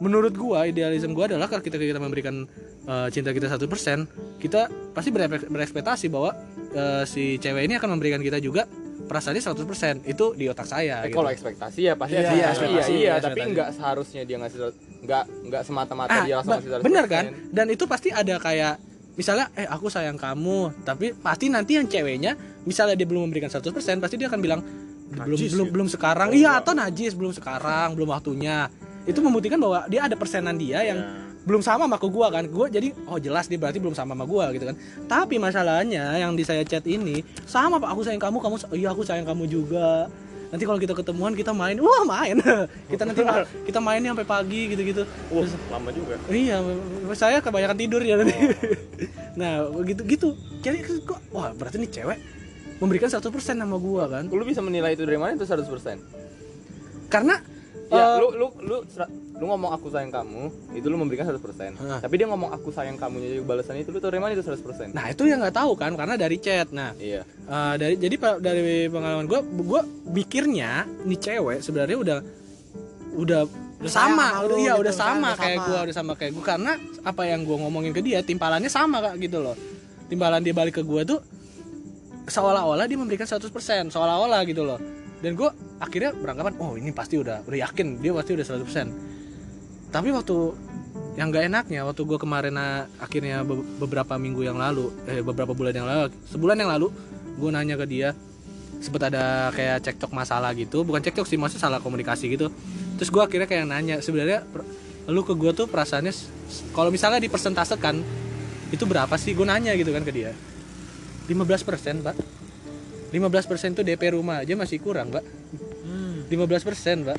menurut 0.02 0.34
gua 0.34 0.66
idealisme 0.66 1.14
gua 1.14 1.30
adalah 1.30 1.46
kalau 1.46 1.62
kita 1.62 1.78
kita 1.78 2.02
memberikan 2.02 2.50
eh, 2.82 3.08
cinta 3.14 3.30
kita 3.30 3.46
100% 3.46 4.42
kita 4.42 4.66
pasti 4.90 5.14
berekspektasi 5.46 6.10
bahwa 6.10 6.34
eh, 6.74 7.06
si 7.06 7.38
cewek 7.38 7.62
ini 7.62 7.78
akan 7.78 7.94
memberikan 7.94 8.18
kita 8.18 8.42
juga 8.42 8.66
perasaannya 8.98 9.42
100% 9.42 10.02
itu 10.04 10.24
di 10.32 10.44
otak 10.46 10.64
saya 10.64 11.04
Eh, 11.04 11.08
gitu. 11.08 11.16
kalau 11.16 11.28
ekspektasi 11.28 11.80
ya 11.82 11.94
pasti 11.94 12.14
Iya, 12.14 12.20
ekspektasi. 12.22 12.38
iya, 12.38 12.48
ekspektasi, 12.48 12.92
iya, 12.92 13.00
iya, 13.06 13.14
tapi 13.18 13.38
enggak 13.44 13.68
seharusnya 13.72 14.22
dia 14.22 14.36
ngasih 14.36 14.58
enggak 15.00 15.22
enggak 15.42 15.62
semata-mata 15.62 16.10
ah, 16.10 16.24
dia 16.24 16.34
langsung 16.34 16.56
ngasih 16.56 16.70
100%. 16.74 16.86
bener 16.86 17.04
kan 17.06 17.24
dan 17.50 17.66
itu 17.68 17.84
pasti 17.84 18.08
ada 18.10 18.34
kayak 18.36 18.74
misalnya 19.14 19.46
eh 19.52 19.64
aku 19.64 19.86
sayang 19.86 20.16
kamu 20.16 20.58
tapi 20.82 21.12
pasti 21.14 21.46
nanti 21.46 21.72
yang 21.74 21.86
ceweknya 21.86 22.32
misalnya 22.62 22.92
dia 22.94 23.04
belum 23.04 23.28
memberikan 23.28 23.48
100% 23.48 23.72
pasti 23.98 24.16
dia 24.16 24.26
akan 24.26 24.40
bilang 24.40 24.60
belum 25.06 25.38
Najis 25.38 25.52
belum 25.52 25.66
ya? 25.66 25.72
belum 25.72 25.88
sekarang 25.88 26.28
iya 26.32 26.50
atau 26.58 26.72
najis 26.72 27.12
belum 27.12 27.30
sekarang 27.30 27.94
belum 27.94 28.10
waktunya 28.10 28.66
itu 29.04 29.18
membuktikan 29.18 29.56
bahwa 29.56 29.86
dia 29.86 30.02
ada 30.02 30.14
persenan 30.14 30.56
dia 30.56 30.82
yang 30.82 30.98
belum 31.46 31.62
sama 31.62 31.86
sama 31.86 31.96
ke 31.96 32.08
gua 32.10 32.26
kan 32.34 32.44
gua 32.50 32.66
jadi 32.66 32.90
oh 33.06 33.22
jelas 33.22 33.46
dia 33.46 33.54
berarti 33.54 33.78
belum 33.78 33.94
sama 33.94 34.18
sama 34.18 34.26
gua 34.26 34.50
gitu 34.50 34.66
kan 34.66 34.76
tapi 35.06 35.38
masalahnya 35.38 36.18
yang 36.18 36.34
di 36.34 36.42
saya 36.42 36.66
chat 36.66 36.82
ini 36.90 37.22
sama 37.46 37.78
pak 37.78 37.94
aku 37.94 38.02
sayang 38.02 38.18
kamu 38.18 38.42
kamu 38.42 38.56
iya 38.74 38.90
aku 38.90 39.06
sayang 39.06 39.22
kamu 39.22 39.46
juga 39.46 40.10
nanti 40.50 40.62
kalau 40.66 40.78
kita 40.78 40.94
ketemuan 40.94 41.32
kita 41.34 41.50
main 41.54 41.78
wah 41.78 42.02
main 42.06 42.38
kita 42.92 43.02
nanti 43.06 43.22
kita 43.66 43.78
mainnya 43.78 44.10
sampai 44.14 44.26
pagi 44.26 44.74
gitu 44.74 44.82
gitu 44.82 45.02
Wah, 45.30 45.46
lama 45.74 45.90
juga. 45.90 46.14
Iya, 46.30 46.62
saya 47.18 47.42
kebanyakan 47.42 47.76
tidur 47.76 47.98
ya 48.02 48.14
nanti. 48.22 48.34
nah, 49.40 49.66
begitu 49.74 50.06
gitu. 50.06 50.28
Jadi 50.62 50.86
kok 51.02 51.18
wah 51.34 51.50
berarti 51.50 51.82
nih 51.82 51.90
cewek 51.90 52.18
memberikan 52.78 53.10
100% 53.10 53.26
sama 53.34 53.76
gua 53.78 54.06
kan. 54.06 54.30
Lu 54.30 54.46
bisa 54.46 54.62
menilai 54.62 54.94
itu 54.94 55.02
dari 55.02 55.18
mana 55.18 55.34
itu 55.34 55.42
100%? 55.42 55.66
Karena 57.10 57.42
Ya, 57.86 58.02
eh, 58.02 58.14
lu 58.18 58.28
lu 58.34 58.46
lu 58.66 58.76
lu 59.36 59.44
ngomong 59.46 59.70
aku 59.70 59.92
sayang 59.92 60.10
kamu, 60.10 60.50
itu 60.74 60.86
lu 60.90 60.96
memberikan 60.98 61.28
100%. 61.28 61.76
Hah. 61.78 62.02
Tapi 62.02 62.14
dia 62.18 62.26
ngomong 62.26 62.50
aku 62.50 62.74
sayang 62.74 62.98
kamunya 62.98 63.38
juga 63.38 63.54
balasannya 63.54 63.86
itu 63.86 63.94
lu 63.94 64.00
mana 64.18 64.32
itu 64.34 64.42
100%? 64.42 64.90
nah 64.90 65.06
itu 65.06 65.22
yang 65.28 65.38
nggak 65.38 65.54
tahu 65.54 65.78
kan 65.78 65.94
karena 65.94 66.18
dari 66.18 66.36
chat. 66.42 66.72
Nah, 66.74 66.96
Iya. 66.98 67.22
eh, 67.26 67.74
dari 67.78 67.94
jadi 68.00 68.16
dari 68.42 68.90
pengalaman 68.90 69.30
gua 69.30 69.40
gua 69.44 69.80
mikirnya 70.08 70.88
nih 71.06 71.18
cewek 71.20 71.58
sebenarnya 71.62 71.98
udah 71.98 72.18
udah 73.16 73.42
Udah 73.76 73.92
sama, 73.92 74.40
udah 74.40 74.56
iya 74.56 74.72
gitu, 74.72 74.88
udah 74.88 74.94
sama 74.96 75.28
udah 75.28 75.36
kayak 75.36 75.58
gua, 75.60 75.78
udah 75.84 75.94
sama 75.94 76.12
kayak 76.16 76.32
gua 76.32 76.44
karena 76.56 76.72
apa 77.04 77.22
yang 77.28 77.44
gua 77.44 77.60
ngomongin 77.60 77.92
ke 77.92 78.00
dia 78.00 78.24
timpalannya 78.24 78.72
sama 78.72 79.04
kak 79.04 79.20
gitu 79.20 79.44
loh. 79.44 79.52
Timbalan 80.08 80.40
dia 80.40 80.56
balik 80.56 80.80
ke 80.80 80.82
gua 80.82 81.04
tuh 81.04 81.20
seolah-olah 82.26 82.88
dia 82.88 82.98
memberikan 82.98 83.28
100% 83.28 83.92
seolah-olah 83.92 84.40
gitu 84.48 84.66
loh 84.66 84.80
dan 85.24 85.32
gue 85.32 85.48
akhirnya 85.80 86.12
beranggapan 86.12 86.54
oh 86.60 86.76
ini 86.76 86.92
pasti 86.92 87.16
udah 87.16 87.44
udah 87.48 87.58
yakin 87.68 88.00
dia 88.00 88.12
pasti 88.12 88.36
udah 88.36 88.44
100% 88.44 89.92
tapi 89.94 90.08
waktu 90.12 90.36
yang 91.16 91.32
gak 91.32 91.48
enaknya 91.48 91.80
waktu 91.88 92.02
gue 92.04 92.18
kemarin 92.20 92.54
ah, 92.60 92.84
akhirnya 93.00 93.40
be- 93.40 93.64
beberapa 93.80 94.20
minggu 94.20 94.44
yang 94.44 94.60
lalu 94.60 94.92
eh 95.08 95.24
beberapa 95.24 95.56
bulan 95.56 95.72
yang 95.72 95.88
lalu 95.88 96.12
sebulan 96.28 96.56
yang 96.60 96.68
lalu 96.68 96.92
gue 97.36 97.48
nanya 97.52 97.80
ke 97.80 97.86
dia 97.88 98.12
sempet 98.80 99.08
ada 99.08 99.48
kayak 99.56 99.84
cekcok 99.84 100.12
masalah 100.12 100.52
gitu 100.52 100.84
bukan 100.84 101.00
cekcok 101.00 101.24
sih 101.24 101.40
maksudnya 101.40 101.68
salah 101.68 101.80
komunikasi 101.80 102.28
gitu. 102.32 102.52
Terus 103.00 103.08
gue 103.12 103.22
akhirnya 103.22 103.48
kayak 103.48 103.64
nanya 103.68 103.96
sebenarnya 104.04 104.44
lu 105.06 105.22
ke 105.22 105.32
gue 105.32 105.52
tuh 105.54 105.66
perasaannya 105.70 106.12
kalau 106.74 106.90
misalnya 106.90 107.22
dipersentasekan 107.22 108.02
itu 108.74 108.84
berapa 108.84 109.14
sih? 109.16 109.32
Gue 109.32 109.46
nanya 109.48 109.72
gitu 109.78 109.92
kan 109.92 110.02
ke 110.04 110.12
dia. 110.12 110.32
15% 111.26 112.06
pak 112.06 112.14
15% 113.10 113.74
itu 113.78 113.82
DP 113.82 114.02
rumah 114.14 114.42
aja 114.42 114.54
masih 114.54 114.78
kurang 114.82 115.10
pak 115.10 115.24
Hmm. 115.86 116.26
15% 116.26 117.06
pak 117.06 117.18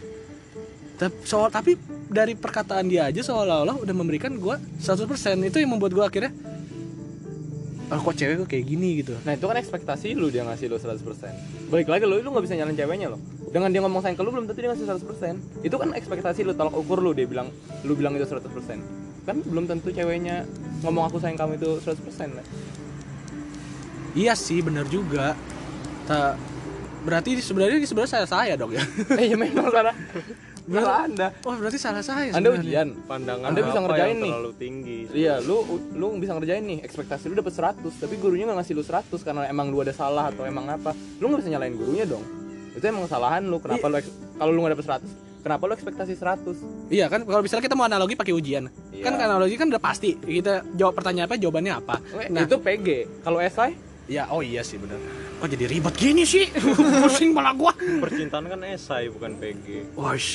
tapi, 0.98 1.16
soal, 1.24 1.48
tapi 1.48 1.80
dari 2.12 2.36
perkataan 2.36 2.92
dia 2.92 3.08
aja 3.08 3.24
seolah-olah 3.24 3.80
udah 3.80 3.96
memberikan 3.96 4.36
gua 4.36 4.60
100% 4.84 5.08
itu 5.48 5.58
yang 5.64 5.72
membuat 5.72 5.96
gua 5.96 6.12
akhirnya 6.12 6.36
oh, 7.88 8.00
kok 8.04 8.16
cewek 8.20 8.44
kok 8.44 8.48
kayak 8.52 8.66
gini 8.68 9.00
gitu 9.00 9.16
Nah, 9.24 9.40
itu 9.40 9.46
kan 9.48 9.56
ekspektasi 9.56 10.20
lu 10.20 10.28
dia 10.28 10.44
ngasih 10.44 10.68
lu 10.68 10.76
100%. 10.76 11.00
Balik 11.72 11.88
lagi 11.88 12.04
lu 12.04 12.20
lu 12.20 12.30
nggak 12.36 12.44
bisa 12.44 12.56
nyalain 12.60 12.76
ceweknya 12.76 13.08
loh. 13.16 13.20
Dengan 13.48 13.72
dia 13.72 13.80
ngomong 13.80 14.04
sayang 14.04 14.20
ke 14.20 14.24
lu 14.28 14.30
belum 14.36 14.46
tentu 14.52 14.60
dia 14.60 14.70
ngasih 14.76 14.86
100%. 14.92 15.64
Itu 15.64 15.76
kan 15.80 15.96
ekspektasi 15.96 16.44
lu 16.44 16.52
tolak 16.52 16.76
ukur 16.76 17.00
lu 17.00 17.16
dia 17.16 17.24
bilang 17.24 17.48
lu 17.88 17.96
bilang 17.96 18.20
itu 18.20 18.28
100%. 18.28 18.44
Kan 19.24 19.40
belum 19.48 19.72
tentu 19.72 19.96
ceweknya 19.96 20.44
ngomong 20.84 21.08
aku 21.08 21.24
sayang 21.24 21.40
kamu 21.40 21.56
itu 21.56 21.80
100% 21.80 22.36
lah. 22.36 22.46
iya 24.18 24.34
sih 24.34 24.66
bener 24.66 24.84
juga 24.90 25.38
Ta- 26.08 26.36
berarti 27.00 27.38
sebenarnya 27.38 27.78
ini 27.78 27.86
sebenarnya 27.86 28.12
saya 28.14 28.26
saya 28.26 28.54
dong 28.54 28.72
ya 28.72 28.84
eh 29.16 29.28
ya 29.28 29.36
memang 29.36 29.68
salah. 29.68 29.96
Salah 30.68 31.08
Anda. 31.08 31.32
oh 31.42 31.56
berarti 31.56 31.80
salah 31.80 32.04
saya 32.04 32.28
Anda 32.30 32.52
sebenarnya. 32.52 32.60
ujian. 32.60 32.88
Pandangan 33.08 33.46
Anda 33.46 33.62
bisa 33.62 33.80
ngerjain 33.80 34.04
yang 34.04 34.20
nih. 34.20 34.32
terlalu 34.36 34.52
tinggi. 34.54 35.00
Iya, 35.16 35.34
lu 35.40 35.58
lu 35.94 36.08
bisa 36.18 36.36
ngerjain 36.36 36.60
nih. 36.62 36.80
Ekspektasi 36.84 37.24
lu 37.26 37.40
dapet 37.40 37.56
100, 37.56 37.88
tapi 37.96 38.16
gurunya 38.18 38.44
nggak 38.44 38.60
ngasih 38.60 38.74
lu 38.76 38.84
100 38.84 39.16
karena 39.18 39.48
emang 39.48 39.72
lu 39.72 39.80
ada 39.80 39.96
salah 39.96 40.28
atau 40.28 40.44
emang 40.44 40.68
apa. 40.68 40.92
Lu 41.18 41.32
nggak 41.32 41.40
bisa 41.40 41.50
nyalain 41.50 41.72
gurunya 41.72 42.04
dong. 42.04 42.20
Itu 42.76 42.84
emang 42.84 43.08
kesalahan 43.08 43.48
lu. 43.48 43.58
Kenapa 43.58 43.88
lu 43.88 43.96
eks- 43.96 44.12
kalau 44.34 44.52
lu 44.52 44.60
nggak 44.60 44.74
dapet 44.76 44.88
100? 45.08 45.08
Kenapa 45.40 45.64
lu 45.64 45.72
ekspektasi 45.72 46.14
100? 46.14 46.92
iya 46.92 47.06
kan 47.08 47.24
kalau 47.24 47.40
misalnya 47.40 47.64
kita 47.64 47.72
mau 47.74 47.88
analogi 47.88 48.20
pakai 48.20 48.36
ujian 48.36 48.68
Iya. 48.92 49.04
kan 49.06 49.16
analogi 49.18 49.56
kan 49.56 49.72
udah 49.72 49.80
pasti 49.80 50.20
kita 50.20 50.68
jawab 50.74 50.92
pertanyaan 50.94 51.24
apa 51.26 51.40
jawabannya 51.40 51.74
apa 51.74 51.96
Nah, 52.28 52.44
itu 52.44 52.60
PG. 52.60 52.88
Kalau 53.24 53.40
esai 53.40 53.72
ya 54.06 54.28
oh 54.28 54.40
iya 54.40 54.60
sih 54.60 54.76
bener 54.76 55.00
kok 55.38 55.48
jadi 55.48 55.66
ribet 55.70 55.94
gini 55.94 56.26
sih 56.26 56.50
pusing 57.06 57.32
malah 57.32 57.54
gua 57.54 57.74
Percintaan 57.78 58.50
kan 58.50 58.62
esai 58.66 59.08
bukan 59.08 59.38
PG. 59.38 59.94
Wash, 59.94 60.30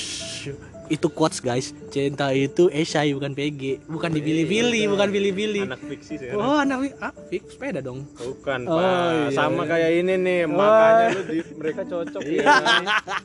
itu 0.91 1.07
quotes 1.09 1.41
guys. 1.41 1.73
Cinta 1.89 2.31
itu 2.35 2.69
esai 2.69 3.15
bukan 3.17 3.33
PG, 3.33 3.87
bukan 3.87 4.11
dipilih-pilih, 4.13 4.93
bukan 4.93 5.09
pilih-pilih. 5.09 5.63
Anak 5.69 5.81
fiksi 5.85 6.15
sih. 6.21 6.29
Oh, 6.35 6.59
anak 6.61 6.93
ah, 7.01 7.13
fix 7.33 7.55
sepeda 7.55 7.81
dong. 7.81 8.05
Bukan, 8.19 8.67
Oh, 8.67 8.77
Pak. 8.77 9.33
iya. 9.33 9.37
Sama 9.37 9.63
kayak 9.65 9.91
ini 10.05 10.15
nih, 10.21 10.41
makanya 10.45 11.07
lu 11.17 11.23
di, 11.29 11.39
mereka 11.57 11.83
cocok 11.87 12.23
ya. 12.27 12.45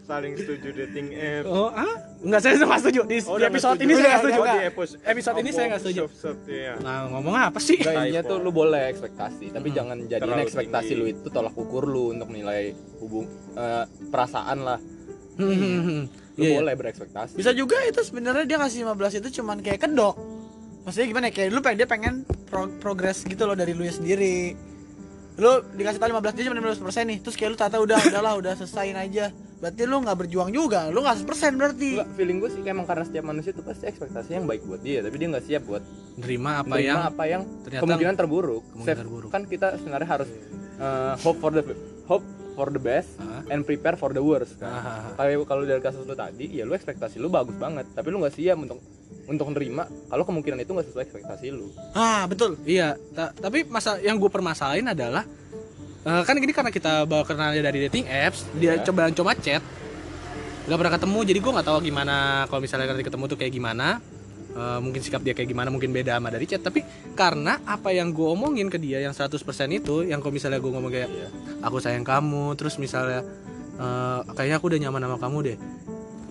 Saling 0.05 0.33
setuju 0.39 0.67
dating 0.71 1.07
app. 1.17 1.43
Oh, 1.49 1.69
ah? 1.75 1.93
Enggak 2.17 2.39
saya 2.39 2.53
nggak 2.57 2.81
setuju 2.81 3.01
di, 3.03 3.17
Oh, 3.23 3.37
di 3.37 3.45
episode 3.45 3.73
setuju. 3.73 3.85
ini 3.85 3.93
saya 3.93 4.03
nggak 4.03 4.17
Oh, 4.17 4.25
setuju. 4.25 4.41
di 4.41 4.59
episode, 4.65 4.99
Episode 5.05 5.37
ini 5.37 5.49
saya 5.49 5.65
nggak 5.67 5.81
setuju. 5.81 6.01
Soft, 6.03 6.17
soft, 6.17 6.41
iya. 6.47 6.73
Nah, 6.77 6.97
ngomong 7.07 7.35
apa 7.35 7.59
sih? 7.59 7.77
Enggak, 7.77 8.03
Typo. 8.17 8.27
tuh 8.27 8.37
lu 8.39 8.51
boleh 8.51 8.83
ekspektasi, 8.87 9.45
tapi 9.49 9.67
Hmm. 9.67 9.75
jangan 9.75 9.97
jadiin 10.03 10.23
Terlalu 10.23 10.43
ekspektasi 10.43 10.87
tinggi. 10.87 10.99
lu 10.99 11.05
itu 11.07 11.27
tolak 11.27 11.53
ukur 11.53 11.83
lu 11.85 12.05
untuk 12.11 12.27
menilai 12.27 12.63
hubung 12.97 13.25
eh, 13.53 13.83
perasaan 14.07 14.57
lah. 14.59 14.79
Hmm, 15.35 16.09
Lu 16.33 16.41
Iya, 16.43 16.49
iya. 16.51 16.57
boleh 16.59 16.73
berekspektasi. 16.75 17.33
Bisa 17.33 17.49
juga 17.51 17.77
itu 17.83 17.97
sebenarnya 17.99 18.45
dia 18.45 18.57
ngasih 18.57 18.81
15 18.83 19.13
itu 19.15 19.29
cuman 19.35 19.57
kayak 19.59 19.81
kedok. 19.83 20.17
Maksudnya 20.83 21.07
gimana 21.07 21.25
ya? 21.27 21.33
Kayak 21.35 21.49
lu 21.49 21.59
pengen 21.59 21.77
dia 21.77 21.87
pengen 21.87 22.13
pro- 22.43 22.73
progres 22.75 23.21
gitu 23.21 23.43
loh 23.43 23.53
dari 23.53 23.73
lu 23.73 23.81
sendiri. 23.83 24.53
Lu 25.35 25.49
dikasih 25.71 25.97
tahu 25.97 26.09
15 26.11 26.33
dia 26.33 26.45
cuma 26.45 26.57
15% 26.59 26.77
nih. 27.05 27.17
Terus 27.19 27.35
kayak 27.35 27.49
lu 27.51 27.57
tata 27.57 27.77
udah 27.77 27.97
udahlah 27.99 28.33
udah 28.35 28.53
selesaiin 28.55 28.93
aja. 28.95 29.29
Berarti 29.57 29.81
lu 29.83 29.97
nggak 29.99 30.17
berjuang 30.17 30.49
juga 30.49 30.87
lu 30.87 30.99
nggak 30.99 31.17
100% 31.19 31.57
berarti 31.57 31.89
Enggak, 31.95 32.09
feeling 32.13 32.37
gue 32.37 32.49
sih 32.49 32.61
kayak 32.61 32.75
emang 32.75 32.85
karena 32.85 33.03
setiap 33.03 33.25
manusia 33.25 33.51
tuh 33.51 33.61
pasti 33.61 33.83
ekspektasinya 33.85 34.37
yang 34.37 34.47
baik 34.47 34.61
buat 34.63 34.81
dia 34.81 34.99
tapi 34.99 35.15
dia 35.15 35.27
nggak 35.27 35.45
siap 35.45 35.63
buat 35.63 35.83
nerima 36.15 36.51
apa 36.55 36.67
menerima 36.67 36.85
yang 36.87 36.99
apa 37.03 37.23
yang 37.25 37.41
ternyata- 37.61 37.81
kemungkinan 37.83 38.15
terburuk. 38.15 38.63
kemungkinan 38.67 38.85
Safe- 38.87 39.01
terburuk. 39.01 39.29
Kan 39.29 39.41
kita 39.43 39.67
sebenarnya 39.75 40.09
harus 40.11 40.29
uh, 40.77 41.13
hope 41.19 41.39
for 41.39 41.51
the 41.51 41.63
hope 42.05 42.25
for 42.53 42.67
the 42.67 42.77
best 42.79 43.17
Ah. 43.17 43.41
and 43.47 43.61
prepare 43.63 43.93
for 43.93 44.09
the 44.09 44.19
worst 44.19 44.57
kan. 44.57 44.69
Ah. 44.69 45.13
Kayak 45.15 45.41
kalau 45.43 45.61
dari 45.61 45.77
kasus 45.79 46.01
lu 46.01 46.13
tadi, 46.13 46.49
ya 46.51 46.61
lu 46.61 46.73
ekspektasi 46.73 47.17
lu 47.17 47.25
bagus 47.27 47.53
banget, 47.55 47.85
tapi 47.91 48.09
lu 48.09 48.17
nggak 48.17 48.33
siap 48.33 48.57
untuk 48.57 48.81
untuk 49.25 49.47
nerima 49.51 49.83
kalau 50.05 50.23
kemungkinan 50.23 50.57
itu 50.57 50.71
nggak 50.71 50.87
sesuai 50.87 51.03
ekspektasi 51.03 51.49
lu. 51.49 51.69
ah 51.93 52.25
betul 52.25 52.57
Iya, 52.63 52.95
ta- 53.11 53.29
tapi 53.31 53.61
masa 53.63 53.97
yang 53.99 54.15
gue 54.15 54.25
permasalahin 54.27 54.87
adalah 54.87 55.21
eh, 56.07 56.21
kan 56.23 56.33
ini 56.33 56.49
karena 56.49 56.71
kita 56.71 57.03
bawa 57.03 57.21
kenalnya 57.21 57.59
dari 57.61 57.83
dating 57.83 58.07
apps, 58.07 58.47
dia 58.53 58.73
Iya. 58.73 58.83
coba 58.83 59.11
coba 59.11 59.31
chat, 59.35 59.59
nggak 60.65 60.77
pernah 60.77 60.93
ketemu, 60.95 61.19
jadi 61.27 61.39
gue 61.39 61.51
nggak 61.51 61.67
tahu 61.67 61.79
gimana 61.81 62.15
kalau 62.47 62.59
misalnya 62.59 62.87
nanti 62.87 63.03
ketemu 63.03 63.23
tuh 63.27 63.37
kayak 63.37 63.51
gimana, 63.51 63.99
Eh, 64.57 64.79
mungkin 64.81 65.05
sikap 65.05 65.21
dia 65.21 65.37
kayak 65.37 65.53
gimana, 65.53 65.69
mungkin 65.69 65.93
beda 65.93 66.17
sama 66.17 66.33
dari 66.33 66.49
chat, 66.49 66.57
tapi 66.57 66.81
karena 67.13 67.61
apa 67.61 67.93
yang 67.93 68.09
gue 68.09 68.25
omongin 68.25 68.73
ke 68.73 68.81
dia 68.81 68.97
yang 68.97 69.13
100% 69.13 69.37
itu, 69.69 70.01
yang 70.01 70.17
kalau 70.17 70.33
misalnya 70.33 70.57
gue 70.57 70.71
ngomong 70.73 70.89
kayak 70.89 71.09
Iya. 71.13 71.27
aku 71.61 71.77
sayang 71.77 72.01
kamu, 72.01 72.57
terus 72.57 72.81
misalnya 72.81 73.21
eh, 73.77 74.19
kayaknya 74.33 74.57
aku 74.57 74.73
udah 74.73 74.79
nyaman 74.81 75.01
sama 75.05 75.17
kamu 75.21 75.37
deh. 75.45 75.57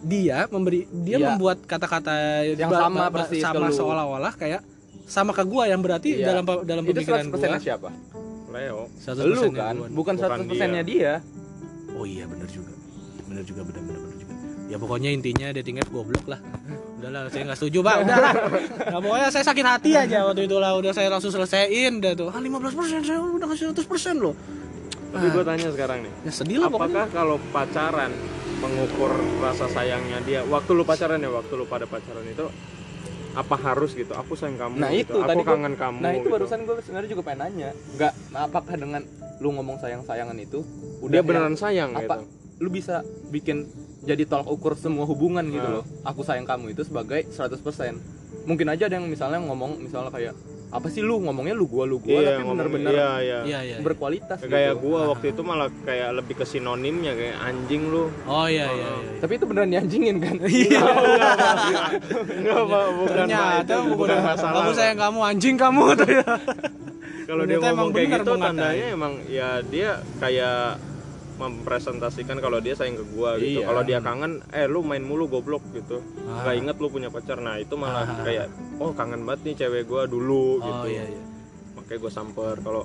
Dia 0.02 0.50
memberi, 0.50 0.90
dia 0.90 1.23
Iya. 1.23 1.26
membuat 1.30 1.62
kata-kata 1.62 2.42
Yang 2.50 2.66
ba- 2.66 2.83
sama 2.83 3.02
persis 3.14 3.38
sama 3.38 3.71
seolah-olah 3.71 4.35
kayak 4.35 4.61
sama 5.06 5.30
ke 5.30 5.47
gua 5.47 5.71
yang 5.71 5.78
berarti 5.78 6.18
Iya. 6.18 6.26
dalam 6.26 6.42
dalam 6.66 6.83
Itu 6.83 6.90
pemikiran 6.99 7.30
100% 7.30 7.30
gua 7.30 7.47
nya 7.47 7.62
siapa? 7.62 7.88
Leo 8.57 8.89
100% 8.99 9.23
Lu 9.23 9.53
kan, 9.53 9.75
bukan 9.93 10.15
Bukan 10.17 10.41
100% 10.49 10.75
nya 10.75 10.83
dia. 10.83 11.13
Oh 11.93 12.05
iya 12.05 12.25
benar 12.25 12.49
juga. 12.49 12.73
Benar 13.25 13.45
juga 13.45 13.63
benar 13.65 13.83
benar 13.85 14.01
benar 14.01 14.17
juga. 14.17 14.33
Ya 14.67 14.77
pokoknya 14.77 15.15
intinya 15.15 15.55
dating 15.55 15.79
apps 15.79 15.89
goblok 15.89 16.27
lah. 16.27 16.41
Udahlah 16.99 17.31
saya 17.31 17.47
nggak 17.47 17.59
setuju, 17.61 17.79
Pak. 17.81 17.97
Udah. 18.03 18.17
Nah, 18.91 18.99
pokoknya 18.99 19.29
saya 19.31 19.45
sakit 19.47 19.63
hati 19.63 19.91
aja 19.95 20.27
waktu 20.27 20.51
itu 20.51 20.57
lah. 20.59 20.75
Udah 20.75 20.91
saya 20.91 21.07
langsung 21.07 21.31
selesaiin 21.31 22.03
dah 22.03 22.13
tuh. 22.13 22.29
Ah 22.33 22.43
15% 22.43 22.75
saya 23.01 23.21
udah 23.23 23.47
kasih 23.47 23.71
100% 23.71 24.19
loh. 24.19 24.35
tapi 25.07 25.33
gue 25.33 25.45
tanya 25.47 25.71
sekarang 25.71 25.99
nih 26.03 26.13
Ya 26.29 26.33
sedih 26.35 26.57
lah 26.61 26.69
pokoknya. 26.69 26.93
apakah 26.93 27.07
kalau 27.09 27.37
pacaran 27.49 28.11
mengukur 28.59 29.09
rasa 29.41 29.65
sayangnya 29.65 30.19
dia 30.21 30.41
waktu 30.45 30.71
lu 30.73 30.85
pacaran 30.85 31.17
ya 31.17 31.31
waktu 31.31 31.53
lu 31.57 31.65
pada 31.65 31.87
pacaran 31.89 32.27
itu 32.27 32.45
apa 33.37 33.55
harus 33.55 33.93
gitu 33.93 34.11
aku 34.11 34.33
sayang 34.33 34.57
kamu 34.57 34.75
Nah 34.76 34.90
gitu. 34.90 35.12
itu 35.12 35.14
aku 35.14 35.28
tadi 35.28 35.37
gua- 35.38 35.50
kangen 35.52 35.75
kamu 35.76 35.99
Nah 36.00 36.11
itu 36.11 36.19
gitu. 36.19 36.33
barusan 36.33 36.59
gue 36.62 36.75
sebenarnya 36.81 37.11
juga 37.11 37.23
pengen 37.23 37.40
nanya. 37.43 37.71
Enggak, 37.93 38.12
nah 38.26 38.40
apakah 38.43 38.75
dengan 38.75 39.02
lu 39.37 39.49
ngomong 39.52 39.76
sayang-sayangan 39.76 40.37
itu 40.38 40.64
udah 40.99 41.12
dia 41.12 41.21
beneran 41.21 41.52
sayang 41.55 41.93
apa 41.93 42.16
gitu 42.19 42.35
lu 42.57 42.73
bisa 42.73 43.05
bikin 43.28 43.69
jadi 44.00 44.25
tolak 44.25 44.49
ukur 44.49 44.73
semua 44.75 45.05
hubungan 45.05 45.45
gitu 45.47 45.61
Ah. 45.62 45.75
loh. 45.76 45.85
Aku 46.02 46.25
sayang 46.25 46.43
kamu 46.43 46.73
itu 46.73 46.81
sebagai 46.81 47.28
100%. 47.28 48.00
Mungkin 48.43 48.64
aja 48.66 48.88
ada 48.88 48.97
yang 48.97 49.05
misalnya 49.05 49.37
ngomong 49.38 49.76
misalnya 49.78 50.09
kayak 50.09 50.33
apa 50.66 50.87
sih 50.88 50.99
lu 50.99 51.20
ngomongnya 51.20 51.52
lu 51.52 51.64
gua 51.64 51.85
lu 51.85 51.96
gua 51.96 52.18
iya 52.18 52.28
tapi 52.28 52.42
ngomong 52.42 52.58
bener-bener 52.58 52.90
iya 52.90 53.11
iya 53.16 53.38
Iya 53.40 53.58
iya. 53.62 53.76
berkualitas 53.78 54.38
kayak 54.40 54.50
gitu. 54.75 54.82
gua 54.82 55.00
waktu 55.08 55.26
itu 55.30 55.40
malah 55.40 55.70
kayak 55.80 56.11
lebih 56.12 56.35
ke 56.35 56.44
sinonimnya 56.44 57.12
kayak 57.12 57.37
anjing 57.40 57.82
lu 57.87 58.11
Oh 58.25 58.44
iya 58.44 58.66
iya 58.68 58.88
iya. 58.92 59.11
Tapi 59.16 59.32
itu 59.32 59.44
beneran 59.44 59.70
dianjingin 59.70 60.16
kan? 60.18 60.35
Iya. 60.42 60.80
enggak 62.37 62.62
pak 62.62 62.85
bukan. 62.92 63.14
Ternyata 63.16 63.62
Itu 63.64 63.76
bukan 63.90 64.08
masalah 64.20 64.61
Aku 64.61 64.70
sayang 64.73 64.99
kamu 64.99 65.18
anjing 65.25 65.56
kamu 65.56 65.82
tuh 65.94 66.11
ya. 66.12 66.26
kalau 67.26 67.42
dia 67.42 67.58
ngomong 67.61 67.90
kayak 67.90 68.08
gitu 68.16 68.32
tandanya 68.37 68.87
emang 68.88 69.12
ya 69.26 69.58
dia 69.61 69.90
kayak 70.16 70.78
mempresentasikan 71.37 72.37
kalau 72.38 72.59
dia 72.59 72.73
sayang 72.73 72.97
ke 72.97 73.05
gua 73.09 73.37
gitu 73.37 73.61
Iya. 73.61 73.66
kalau 73.66 73.83
dia 73.83 73.99
kangen 74.00 74.43
eh 74.50 74.64
lu 74.64 74.81
main 74.81 75.00
mulu 75.00 75.26
goblok 75.26 75.62
gitu 75.71 76.00
Ah. 76.23 76.43
nggak 76.43 76.55
inget 76.59 76.76
lu 76.76 76.88
punya 76.88 77.09
pacar 77.09 77.38
nah 77.38 77.57
itu 77.57 77.75
malah 77.75 78.05
Ah. 78.05 78.23
kayak 78.23 78.47
oh 78.76 78.90
kangen 78.90 79.23
banget 79.23 79.40
nih 79.45 79.55
cewek 79.59 79.85
gua 79.85 80.05
dulu 80.05 80.57
Oh 80.57 80.64
gitu 80.64 80.87
iya 80.90 81.05
iya. 81.07 81.21
makanya 81.75 81.99
gua 81.99 82.12
samper 82.12 82.57
kalau 82.61 82.85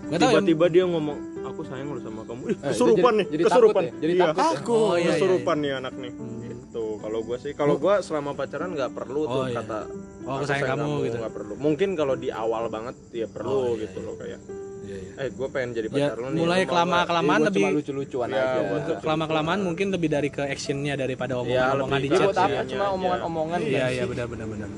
Gak 0.00 0.22
tiba-tiba 0.22 0.66
dia 0.68 0.84
ngomong 0.86 1.18
aku 1.42 1.60
sayang 1.64 1.90
lu 1.90 1.98
sama 1.98 2.22
kamu 2.22 2.42
ih 2.44 2.56
Eh, 2.56 2.58
kesurupan 2.70 2.94
jadi- 3.12 3.18
nih 3.18 3.26
jadi 3.28 3.42
kesurupan 3.44 3.82
takut 3.82 3.90
ya? 3.90 4.00
Jadi 4.00 4.12
iya. 4.14 4.22
takut 4.24 4.38
ya? 4.38 4.48
aku 4.54 4.72
Oh, 4.72 4.86
iya, 4.88 4.96
iya, 4.96 5.10
kesurupan 5.12 5.56
nih 5.58 5.72
anak 5.74 5.94
nih 5.96 6.12
Hmm. 6.12 6.38
gitu 6.44 6.84
kalau 6.96 7.18
gua 7.20 7.36
sih 7.36 7.52
kalau 7.52 7.74
gua 7.76 7.94
selama 7.98 8.30
pacaran 8.32 8.70
nggak 8.72 8.90
perlu 8.90 9.20
tuh 9.26 9.42
Oh, 9.42 9.44
iya. 9.44 9.58
kata 9.58 9.78
Oh, 10.22 10.32
aku 10.34 10.44
sayang 10.44 10.68
kamu 10.70 10.90
gitu. 11.02 11.16
nggak 11.18 11.34
perlu 11.34 11.54
mungkin 11.56 11.88
kalau 11.92 12.14
di 12.14 12.28
awal 12.30 12.68
banget 12.68 12.94
ya 13.10 13.26
perlu 13.26 13.50
Oh, 13.50 13.68
iya, 13.70 13.84
gitu 13.84 13.98
iya. 13.98 14.06
loh 14.06 14.14
kayak 14.16 14.40
Iya 14.88 14.96
iya. 14.96 15.12
eh 15.18 15.28
gua 15.30 15.48
pengen 15.48 15.70
jadi 15.70 15.86
Ya, 15.86 15.92
pacar 16.08 16.16
lu 16.16 16.26
nih 16.26 16.40
mulai 16.40 16.60
kelama 16.64 16.98
kelamaan 17.04 17.38
Iya, 17.38 17.46
lebih 17.46 17.60
cuma 17.60 17.68
lucu-lucuan 17.76 18.28
Iya, 18.28 18.40
aja. 18.40 18.60
buat 18.64 18.82
lucu. 18.82 18.92
kelama 18.98 19.24
kelamaan 19.28 19.60
mungkin 19.60 19.86
lebih 19.92 20.08
dari 20.08 20.28
ke 20.28 20.42
actionnya 20.42 20.94
daripada 20.96 21.32
omongan-omongan 21.36 21.84
lebih 21.92 22.00
di 22.00 22.08
Iya 22.08 22.16
chat. 22.16 22.26
buat 22.26 22.38
apa? 22.38 22.48
Iya, 22.50 22.62
Cuma 22.64 22.80
iya. 22.80 22.94
omongan-omongan. 22.96 23.58
Iya 23.60 23.86
iya 23.92 24.04
benar 24.06 24.26
benar 24.26 24.46
benar. 24.48 24.68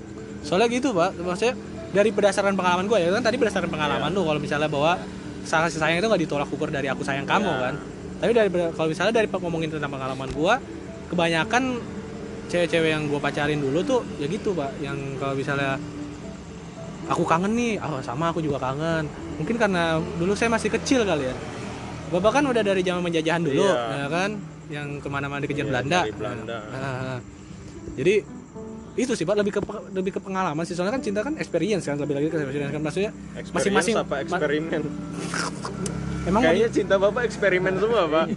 Soalnya 0.40 0.68
gitu 0.68 0.88
pak, 0.90 1.10
maksudnya 1.16 1.54
dari 1.90 2.10
berdasarkan 2.10 2.54
pengalaman 2.54 2.84
gue 2.86 2.98
ya 2.98 3.08
kan 3.10 3.22
tadi 3.22 3.36
berdasarkan 3.36 3.66
pengalaman 3.68 4.10
lu 4.10 4.22
kalau 4.24 4.38
misalnya 4.38 4.66
bahwa 4.66 4.92
kasih 5.42 5.78
sayang 5.78 5.98
itu 5.98 6.06
nggak 6.06 6.22
ditolak 6.22 6.48
ukur 6.48 6.68
dari 6.68 6.86
aku 6.86 7.02
sayang 7.02 7.24
kamu 7.24 7.46
Iya. 7.46 7.62
kan. 7.62 7.74
Tapi 8.20 8.30
dari 8.34 8.48
kalau 8.74 8.88
misalnya 8.88 9.14
dari 9.14 9.26
ngomongin 9.26 9.70
tentang 9.70 9.90
pengalaman 9.90 10.28
gue, 10.28 10.54
kebanyakan 11.08 11.62
cewek-cewek 12.46 12.90
yang 12.90 13.06
gue 13.06 13.16
pacarin 13.16 13.56
dulu 13.56 13.78
tuh 13.80 14.00
ya 14.16 14.26
gitu 14.26 14.50
pak, 14.52 14.74
yang 14.78 14.98
kalau 15.16 15.32
misalnya 15.32 15.78
aku 17.06 17.22
kangen 17.24 17.52
nih, 17.52 17.78
oh 17.78 17.98
sama 18.00 18.30
aku 18.30 18.38
juga 18.38 18.58
kangen. 18.60 19.06
Mungkin 19.40 19.56
karena 19.56 19.96
dulu 20.20 20.36
saya 20.36 20.52
masih 20.52 20.68
kecil 20.68 21.02
kali 21.02 21.32
ya. 21.32 21.34
Bapak 22.10 22.40
kan 22.40 22.44
udah 22.44 22.60
dari 22.60 22.82
zaman 22.84 23.00
penjajahan 23.06 23.40
dulu, 23.40 23.64
Iya. 23.64 24.04
ya 24.04 24.06
kan, 24.10 24.30
yang 24.68 24.98
ke 24.98 25.08
mana-mana 25.08 25.40
dikejar 25.40 25.64
Iya, 25.64 25.70
Belanda. 25.70 26.00
Belanda. 26.12 26.58
Nah, 26.68 27.18
jadi 27.94 28.14
itu 28.98 29.12
sih 29.14 29.22
pak 29.22 29.38
lebih 29.38 29.54
ke 29.54 29.60
lebih 29.94 30.18
ke 30.18 30.20
pengalaman 30.20 30.66
sih 30.66 30.74
soalnya 30.74 30.98
kan 30.98 31.02
cinta 31.02 31.22
kan 31.22 31.32
experience 31.38 31.86
kan 31.86 31.96
lebih 31.96 32.20
lagi 32.20 32.26
ke 32.28 32.36
experience 32.36 32.74
kan 32.74 32.82
maksudnya 32.82 33.10
masing-masing 33.54 33.94
apa 33.96 34.14
eksperimen 34.26 34.82
emang 36.22 36.42
kayaknya 36.42 36.68
cinta 36.68 36.94
bapak 36.96 37.22
eksperimen 37.24 37.74
semua 37.76 38.02
pak. 38.06 38.24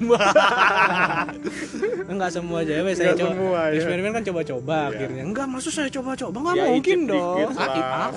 Enggak 2.03 2.29
semua 2.31 2.59
cewek 2.61 2.93
saya 2.93 3.11
Enggak 3.11 3.19
coba. 3.19 3.31
semua, 3.33 3.61
ya. 3.63 3.73
eksperimen 3.75 4.11
kan 4.11 4.23
coba-coba 4.23 4.77
akhirnya. 4.89 5.23
Enggak 5.23 5.45
maksud 5.49 5.71
saya 5.71 5.89
coba-coba? 5.89 6.37
Enggak 6.39 6.55
Ya, 6.55 6.65
mungkin 6.69 6.97
dong. 7.07 7.37
dikit 7.49 7.83
Ah, 7.83 8.05
ah, 8.05 8.09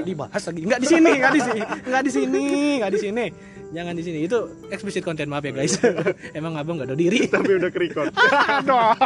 dibahas 0.00 0.42
lagi. 0.44 0.60
Enggak 0.62 0.80
di 0.80 0.86
sini 0.88 1.10
enggak 1.12 1.32
di 1.32 1.40
sini 1.40 1.60
enggak 1.84 2.02
di 2.02 2.10
sini 2.10 2.42
enggak 2.78 2.90
di 2.90 3.00
sini. 3.00 3.26
Jangan 3.68 3.92
di 3.92 4.02
sini. 4.02 4.18
Itu 4.24 4.38
eksplisit 4.72 5.02
konten 5.02 5.28
maaf 5.28 5.42
ya 5.42 5.52
guys. 5.52 5.76
Emang 6.38 6.56
abang 6.56 6.80
enggak 6.80 6.88
ada 6.88 6.96
diri. 6.96 7.26
Tapi 7.26 7.50
udah 7.54 7.68
kerikot 7.68 8.08
aduh. 8.56 8.96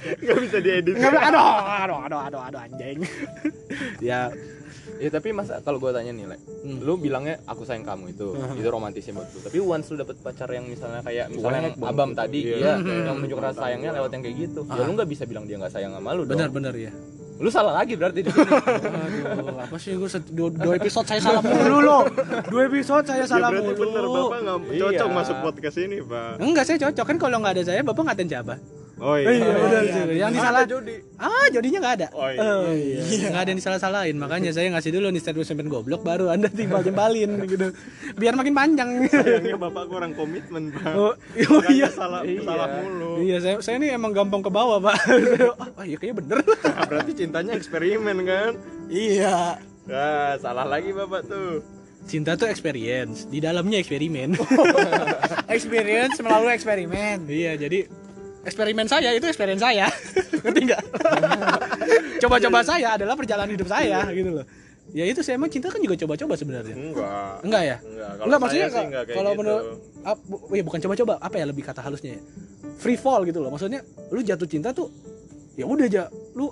Nggak 0.00 0.38
bisa 0.40 0.56
diedit. 0.58 0.94
Enggak 0.96 1.22
aduh 1.28 1.44
aduh 1.84 1.98
aduh 2.00 2.20
aduh 2.24 2.40
aduh 2.40 2.60
anjing. 2.60 3.04
Ya 4.00 4.32
Ya 4.96 5.08
tapi 5.08 5.28
masa 5.30 5.58
kalau 5.58 5.78
gue 5.78 5.90
tanya 5.90 6.10
nih, 6.10 6.26
Le, 6.26 6.36
Hmm. 6.60 6.78
lu 6.78 6.94
bilangnya 6.94 7.40
aku 7.44 7.62
sayang 7.62 7.82
kamu 7.82 8.10
itu, 8.10 8.28
itu 8.54 8.68
romantisnya 8.68 9.14
buat 9.14 9.28
lu. 9.28 9.40
Tapi 9.40 9.58
once 9.58 9.86
lu 9.88 9.96
dapet 9.96 10.16
pacar 10.18 10.48
yang 10.48 10.64
misalnya 10.64 11.00
kayak 11.00 11.28
misalnya 11.28 11.60
yang 11.62 11.66
Cuek 11.70 11.80
banget 11.80 11.94
abam 11.94 12.08
gitu. 12.08 12.18
tadi, 12.18 12.40
Iya. 12.42 12.56
iya, 12.56 12.72
Hmm. 12.74 13.04
yang 13.04 13.16
menunjukkan 13.16 13.44
rasa 13.46 13.58
sayangnya 13.62 13.90
lewat 13.92 14.10
yang 14.10 14.22
kayak 14.22 14.36
gitu. 14.38 14.60
Ya 14.66 14.82
lu 14.82 14.92
nggak 14.92 15.08
bisa 15.08 15.22
bilang 15.24 15.44
dia 15.44 15.56
nggak 15.56 15.70
sayang 15.70 15.92
sama 15.92 16.10
lu 16.10 16.22
dong. 16.22 16.32
benar-benar 16.32 16.74
ya 16.74 16.92
Lu 17.40 17.48
salah 17.48 17.72
lagi 17.74 17.96
berarti 17.96 18.20
di 18.20 18.28
sini. 18.30 18.52
Aduh, 18.52 19.56
apa 19.58 19.76
sih 19.76 19.96
gue 19.96 20.04
dua, 20.28 20.48
dua 20.50 20.74
episode 20.76 21.06
saya 21.06 21.20
salah 21.22 21.40
mulu 21.40 21.80
loh. 21.80 22.04
Dua 22.44 22.62
episode 22.66 23.00
saya 23.02 23.24
ya 23.24 23.26
salah 23.26 23.48
berarti 23.48 23.72
mulu. 23.72 23.80
bener 23.80 24.04
bapak 24.04 24.38
nggak 24.38 24.58
cocok 24.76 25.08
Iya. 25.08 25.16
masuk 25.16 25.36
podcast 25.40 25.76
ini 25.78 25.96
pak 26.02 26.32
Enggak 26.36 26.64
saya 26.64 26.78
cocok 26.82 27.04
kan 27.06 27.16
kalau 27.16 27.36
nggak 27.40 27.52
ada 27.54 27.62
saya 27.64 27.80
bapak 27.80 28.02
ngatain 28.04 28.28
siapa? 28.28 28.54
Oh 29.00 29.16
iya, 29.16 29.28
Iya, 29.32 29.52
benar 29.54 29.82
sih. 29.82 30.02
Yang 30.14 30.30
disalah 30.32 30.62
Jody 30.64 30.94
Ah, 31.16 31.46
jodinya 31.48 31.78
nggak 31.78 31.94
ada. 31.96 32.08
Oh, 32.12 32.24
iya. 32.26 32.40
Oh, 32.40 32.70
iya. 32.70 33.00
Nggak 33.28 33.42
ada 33.42 33.48
yang 33.48 33.58
disalah-salahin. 33.58 34.16
Makanya 34.16 34.50
saya 34.50 34.68
ngasih 34.68 34.90
dulu 34.90 35.06
nih 35.08 35.18
statement 35.18 35.44
statement 35.44 35.68
goblok 35.68 36.00
baru 36.00 36.28
Anda 36.28 36.48
timbal 36.48 36.80
jembalin 36.80 37.30
gitu. 37.50 37.72
Biar 38.14 38.32
makin 38.32 38.52
panjang. 38.52 38.88
sayangnya 39.06 39.56
bapak 39.56 39.84
kurang 39.86 40.12
komitmen 40.12 40.68
pak 40.70 40.92
Oh, 40.92 41.12
oh 41.12 41.14
Makanya 41.56 41.72
iya. 41.74 41.88
salah 41.88 42.20
Iya. 42.22 42.40
salah 42.42 42.66
mulu 42.78 43.12
Iya, 43.18 43.36
saya 43.38 43.54
saya 43.60 43.76
ini 43.76 43.88
emang 43.90 44.12
gampang 44.12 44.40
ke 44.40 44.48
bawah, 44.48 44.78
Pak. 44.78 44.96
Oh, 45.76 45.82
iya 45.82 45.96
kayaknya 45.96 46.16
bener. 46.16 46.38
Nah, 46.40 46.84
berarti 46.86 47.12
cintanya 47.14 47.52
eksperimen 47.52 48.16
kan 48.22 48.52
iya 48.86 49.56
Nah, 49.82 50.36
salah 50.36 50.64
lagi 50.64 50.90
bapak 50.90 51.24
tuh 51.24 51.60
Cinta 52.00 52.32
tuh 52.32 52.48
experience, 52.48 53.24
di 53.24 53.38
dalamnya 53.38 53.76
eksperimen. 53.76 54.32
experience 55.48 56.16
melalui 56.18 56.52
eksperimen 56.52 57.26
Iya, 57.26 57.56
jadi 57.58 57.86
eksperimen 58.42 58.86
saya 58.86 59.10
itu 59.10 59.24
eksperimen 59.24 59.56
saya. 59.56 59.86
Ngerti 60.42 60.60
nggak? 60.64 60.82
Coba-coba 62.18 62.58
saya 62.62 62.96
adalah 62.96 63.14
perjalanan 63.14 63.50
hidup 63.50 63.66
saya 63.66 64.08
gitu 64.10 64.30
loh. 64.32 64.46
Ya 64.90 65.06
itu 65.06 65.22
saya 65.22 65.38
emang 65.38 65.46
cinta 65.46 65.70
kan 65.70 65.78
juga 65.78 65.94
coba-coba 65.96 66.34
sebenarnya. 66.34 66.74
enggak 66.74 67.46
Enggak 67.46 67.62
ya? 67.62 67.76
enggak 67.78 68.10
kalau 68.10 68.26
Enggak 68.26 68.40
maksudnya 68.42 68.66
enggak 68.66 69.04
kalau 69.08 69.30
gitu. 69.30 69.38
menurut 69.38 69.64
bu- 70.26 70.42
ya 70.50 70.62
bukan 70.64 70.80
coba-coba, 70.80 71.12
apa 71.20 71.34
ya 71.36 71.44
lebih 71.46 71.62
kata 71.62 71.80
halusnya 71.80 72.18
ya? 72.18 72.22
Free 72.76 72.96
fall 72.96 73.22
gitu 73.22 73.38
loh. 73.38 73.54
Maksudnya 73.54 73.80
lu 74.10 74.20
jatuh 74.20 74.48
cinta 74.48 74.74
tuh 74.74 74.90
ya 75.54 75.62
udah 75.62 75.86
aja 75.86 76.02
lu 76.34 76.50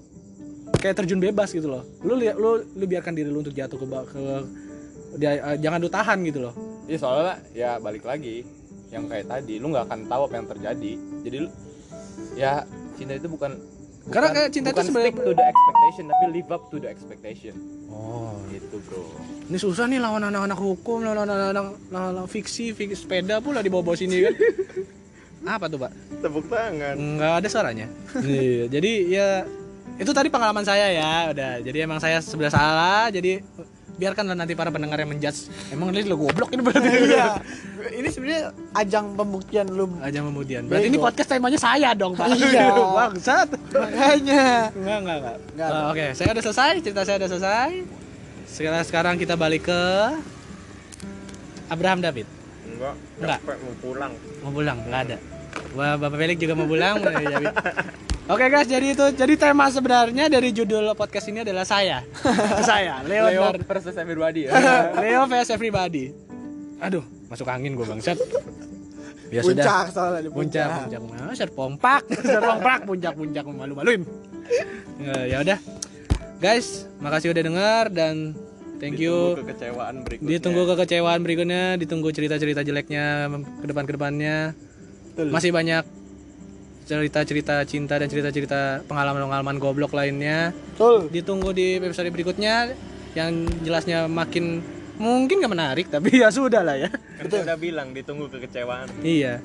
kayak 0.72 1.02
terjun 1.02 1.18
bebas 1.18 1.50
gitu 1.50 1.66
loh. 1.66 1.82
Lu 2.00 2.14
li- 2.14 2.30
lu 2.30 2.62
lu 2.62 2.84
biarkan 2.86 3.10
diri 3.10 3.26
lu 3.26 3.42
untuk 3.42 3.50
jatuh 3.50 3.74
ke 3.74 3.86
ke 4.06 4.22
dia, 5.18 5.30
eh, 5.34 5.56
jangan 5.58 5.78
lu 5.80 5.90
tahan 5.90 6.18
gitu 6.22 6.38
loh. 6.38 6.54
Iya 6.86 6.98
soalnya 7.00 7.34
ya 7.52 7.70
balik 7.78 8.04
lagi. 8.04 8.46
yang 8.88 9.04
kayak 9.04 9.28
tadi 9.28 9.60
lu 9.60 9.68
nggak 9.68 9.84
akan 9.84 10.08
tahu 10.08 10.22
apa 10.24 10.34
yang 10.34 10.48
terjadi 10.48 10.92
jadi 11.20 11.36
lu 11.44 11.52
ya 12.38 12.62
cinta 12.94 13.12
itu 13.12 13.26
bukan 13.26 13.58
Karena 14.08 14.32
kayak 14.32 14.48
cinta 14.48 14.72
itu 14.72 14.88
sebenarnya- 14.88 15.12
stick 15.12 15.20
to 15.20 15.32
the 15.34 15.44
expectation 15.44 16.04
tapi 16.08 16.24
live 16.32 16.48
up 16.48 16.62
to 16.72 16.76
the 16.78 16.88
expectation. 16.88 17.54
Oh. 17.92 18.40
Gitu 18.48 18.76
bro. 18.80 19.04
Ini 19.44 19.58
susah 19.58 19.84
nih 19.84 20.00
lawan 20.00 20.24
anak-anak 20.24 20.56
hukum 20.56 21.04
lawan 21.04 21.28
anak-anak 21.28 21.76
lawan 21.92 22.24
fiksi, 22.24 22.72
fiksi 22.72 22.96
sepeda 22.96 23.44
pula 23.44 23.60
dibawa-bawa 23.60 23.92
sini 23.92 24.24
kan? 24.24 24.32
Apa 25.60 25.68
tuh 25.68 25.76
pak? 25.76 25.92
Tepuk 26.20 26.48
tangan. 26.48 26.96
Nggak 26.96 27.32
ada 27.36 27.48
suaranya. 27.52 27.86
Iya 28.16 28.64
jadi 28.72 28.92
ya 29.06 29.28
itu 29.98 30.10
tadi 30.14 30.32
pengalaman 30.32 30.64
saya 30.64 30.88
ya 30.88 31.12
udah. 31.28 31.52
Jadi 31.60 31.78
emang 31.78 32.00
saya 32.00 32.24
sebelah 32.24 32.48
salah 32.48 33.12
jadi 33.12 33.44
biarkanlah 33.98 34.38
nanti 34.38 34.54
para 34.54 34.70
pendengar 34.70 35.02
yang 35.02 35.10
menjudge. 35.10 35.50
Emang 35.74 35.90
ini 35.90 36.06
lo 36.06 36.14
goblok 36.16 36.54
ini 36.54 36.62
berarti. 36.62 36.88
Iya. 37.08 37.26
Ini 37.88 38.08
sebenarnya 38.14 38.42
ajang 38.78 39.18
pembuktian 39.18 39.66
lu. 39.74 39.90
Aja 39.98 40.22
kemudian 40.22 40.70
berarti 40.70 40.86
ini 40.86 40.98
podcast 40.98 41.28
temanya 41.34 41.58
saya 41.58 41.90
dong 41.98 42.14
pak. 42.14 42.30
Iya. 42.30 42.70
bangsat. 42.98 43.48
Makanya. 43.74 44.46
Enggak 44.72 44.98
enggak 45.02 45.16
enggak. 45.18 45.36
Enggak. 45.54 45.68
Ah, 45.68 45.84
oke. 45.90 46.06
Saya 46.14 46.28
udah 46.30 46.44
selesai 46.46 46.72
cerita 46.80 47.02
saya 47.02 47.16
udah 47.18 47.30
selesai. 47.34 47.70
Sekarang 48.48 48.82
sekarang 48.86 49.14
kita 49.18 49.34
balik 49.34 49.66
ke 49.66 49.80
Abraham 51.68 52.00
David. 52.00 52.26
Enggak 52.64 52.94
Enggak. 53.18 53.40
mau 53.42 53.74
pulang. 53.82 54.12
Mau 54.46 54.52
pulang? 54.54 54.78
Nggak 54.86 55.00
ada. 55.10 55.16
Wah, 55.74 55.94
Bapak 55.98 56.16
Felix 56.22 56.38
juga 56.38 56.54
mau 56.54 56.70
pulang 56.70 57.02
Oke 58.28 58.44
guys, 58.52 58.68
jadi 58.68 58.92
itu 58.92 59.04
jadi 59.16 59.40
tema 59.40 59.72
sebenarnya 59.72 60.28
dari 60.28 60.52
judul 60.52 60.92
podcast 60.92 61.32
ini 61.32 61.40
adalah 61.40 61.64
saya. 61.64 62.04
saya, 62.68 63.00
Leo, 63.08 63.24
Leo 63.24 63.56
versus 63.64 63.96
everybody 63.96 64.44
ya 64.44 64.52
Leo 65.00 65.24
vs 65.24 65.48
everybody. 65.48 66.12
Aduh, 66.76 67.00
masuk 67.32 67.48
angin 67.48 67.72
gue 67.72 67.88
bangsat. 67.88 68.20
Ya 69.32 69.40
sudah. 69.40 69.64
puncak 69.64 69.86
soalnya 69.96 70.20
di 70.20 70.28
Puncak, 70.28 70.68
puncak. 70.68 71.00
Nah, 71.08 71.32
serpompak, 71.32 72.02
serpompak, 72.20 72.78
puncak, 72.84 73.12
puncak 73.16 73.44
malu-maluin. 73.48 74.04
Ya, 75.00 75.16
ya 75.24 75.36
udah. 75.40 75.58
Guys, 76.36 76.84
makasih 77.00 77.32
udah 77.32 77.44
dengar 77.48 77.84
dan 77.88 78.36
thank 78.76 79.00
you. 79.00 79.40
Ditunggu 79.40 79.48
kekecewaan 79.48 79.94
berikutnya 80.04 80.28
Ditunggu 80.36 80.62
kekecewaan 80.68 81.20
berikutnya, 81.24 81.64
ditunggu 81.80 82.08
cerita-cerita 82.12 82.60
jeleknya 82.60 83.32
ke 83.64 83.66
depan-kedepannya. 83.72 84.52
Masih 85.32 85.50
banyak 85.50 85.97
cerita-cerita 86.88 87.60
cinta 87.62 88.00
dan 88.00 88.08
cerita-cerita 88.08 88.80
pengalaman-pengalaman 88.88 89.60
goblok 89.60 89.92
lainnya. 89.92 90.56
betul 90.72 91.12
Ditunggu 91.12 91.52
di 91.52 91.76
episode 91.76 92.08
berikutnya 92.08 92.72
yang 93.12 93.30
jelasnya 93.60 94.08
makin 94.08 94.64
mungkin 94.96 95.38
gak 95.38 95.52
menarik 95.52 95.86
tapi 95.86 96.16
ya 96.22 96.28
sudah 96.28 96.60
lah 96.60 96.74
ya. 96.74 96.88
kan 96.88 97.24
saya 97.28 97.42
udah 97.44 97.58
bilang 97.58 97.92
ditunggu 97.92 98.26
kekecewaan 98.26 98.88
Iya. 99.00 99.38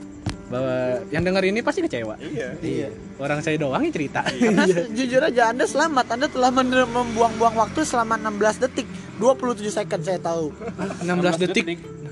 Bahwa 0.44 0.76
yang 1.10 1.24
denger 1.24 1.44
ini 1.46 1.60
pasti 1.60 1.82
kecewa. 1.82 2.14
iya 2.20 2.54
Iya. 2.58 2.90
Orang 3.18 3.42
saya 3.42 3.58
doang 3.58 3.82
yang 3.82 3.92
cerita. 3.92 4.22
Karena 4.24 4.64
jujur 4.92 5.20
aja 5.20 5.50
Anda 5.50 5.66
selamat 5.66 6.06
Anda 6.14 6.28
telah 6.30 6.52
membuang-buang 6.54 7.56
waktu 7.56 7.82
selama 7.82 8.16
16 8.20 8.62
detik 8.62 8.86
27 9.18 9.68
second 9.68 10.02
saya 10.02 10.20
tahu 10.20 10.54
16 11.02 11.42
detik. 11.42 11.66
16 11.66 11.66
detik 11.66 11.66
27 11.80 12.03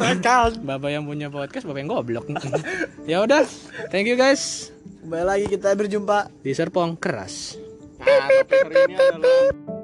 second 0.00 0.52
Bapak 0.64 0.90
yang 0.90 1.04
punya 1.06 1.28
podcast, 1.30 1.64
bapak 1.66 1.80
yang 1.80 1.90
goblok. 1.90 2.26
ya 3.10 3.22
udah, 3.24 3.44
thank 3.92 4.06
you 4.06 4.16
guys. 4.16 4.72
Kembali 5.00 5.24
lagi 5.24 5.46
kita 5.48 5.72
berjumpa 5.72 6.28
Di 6.44 6.52
Serpong 6.52 6.96
keras. 6.96 7.56
nah 8.00 9.79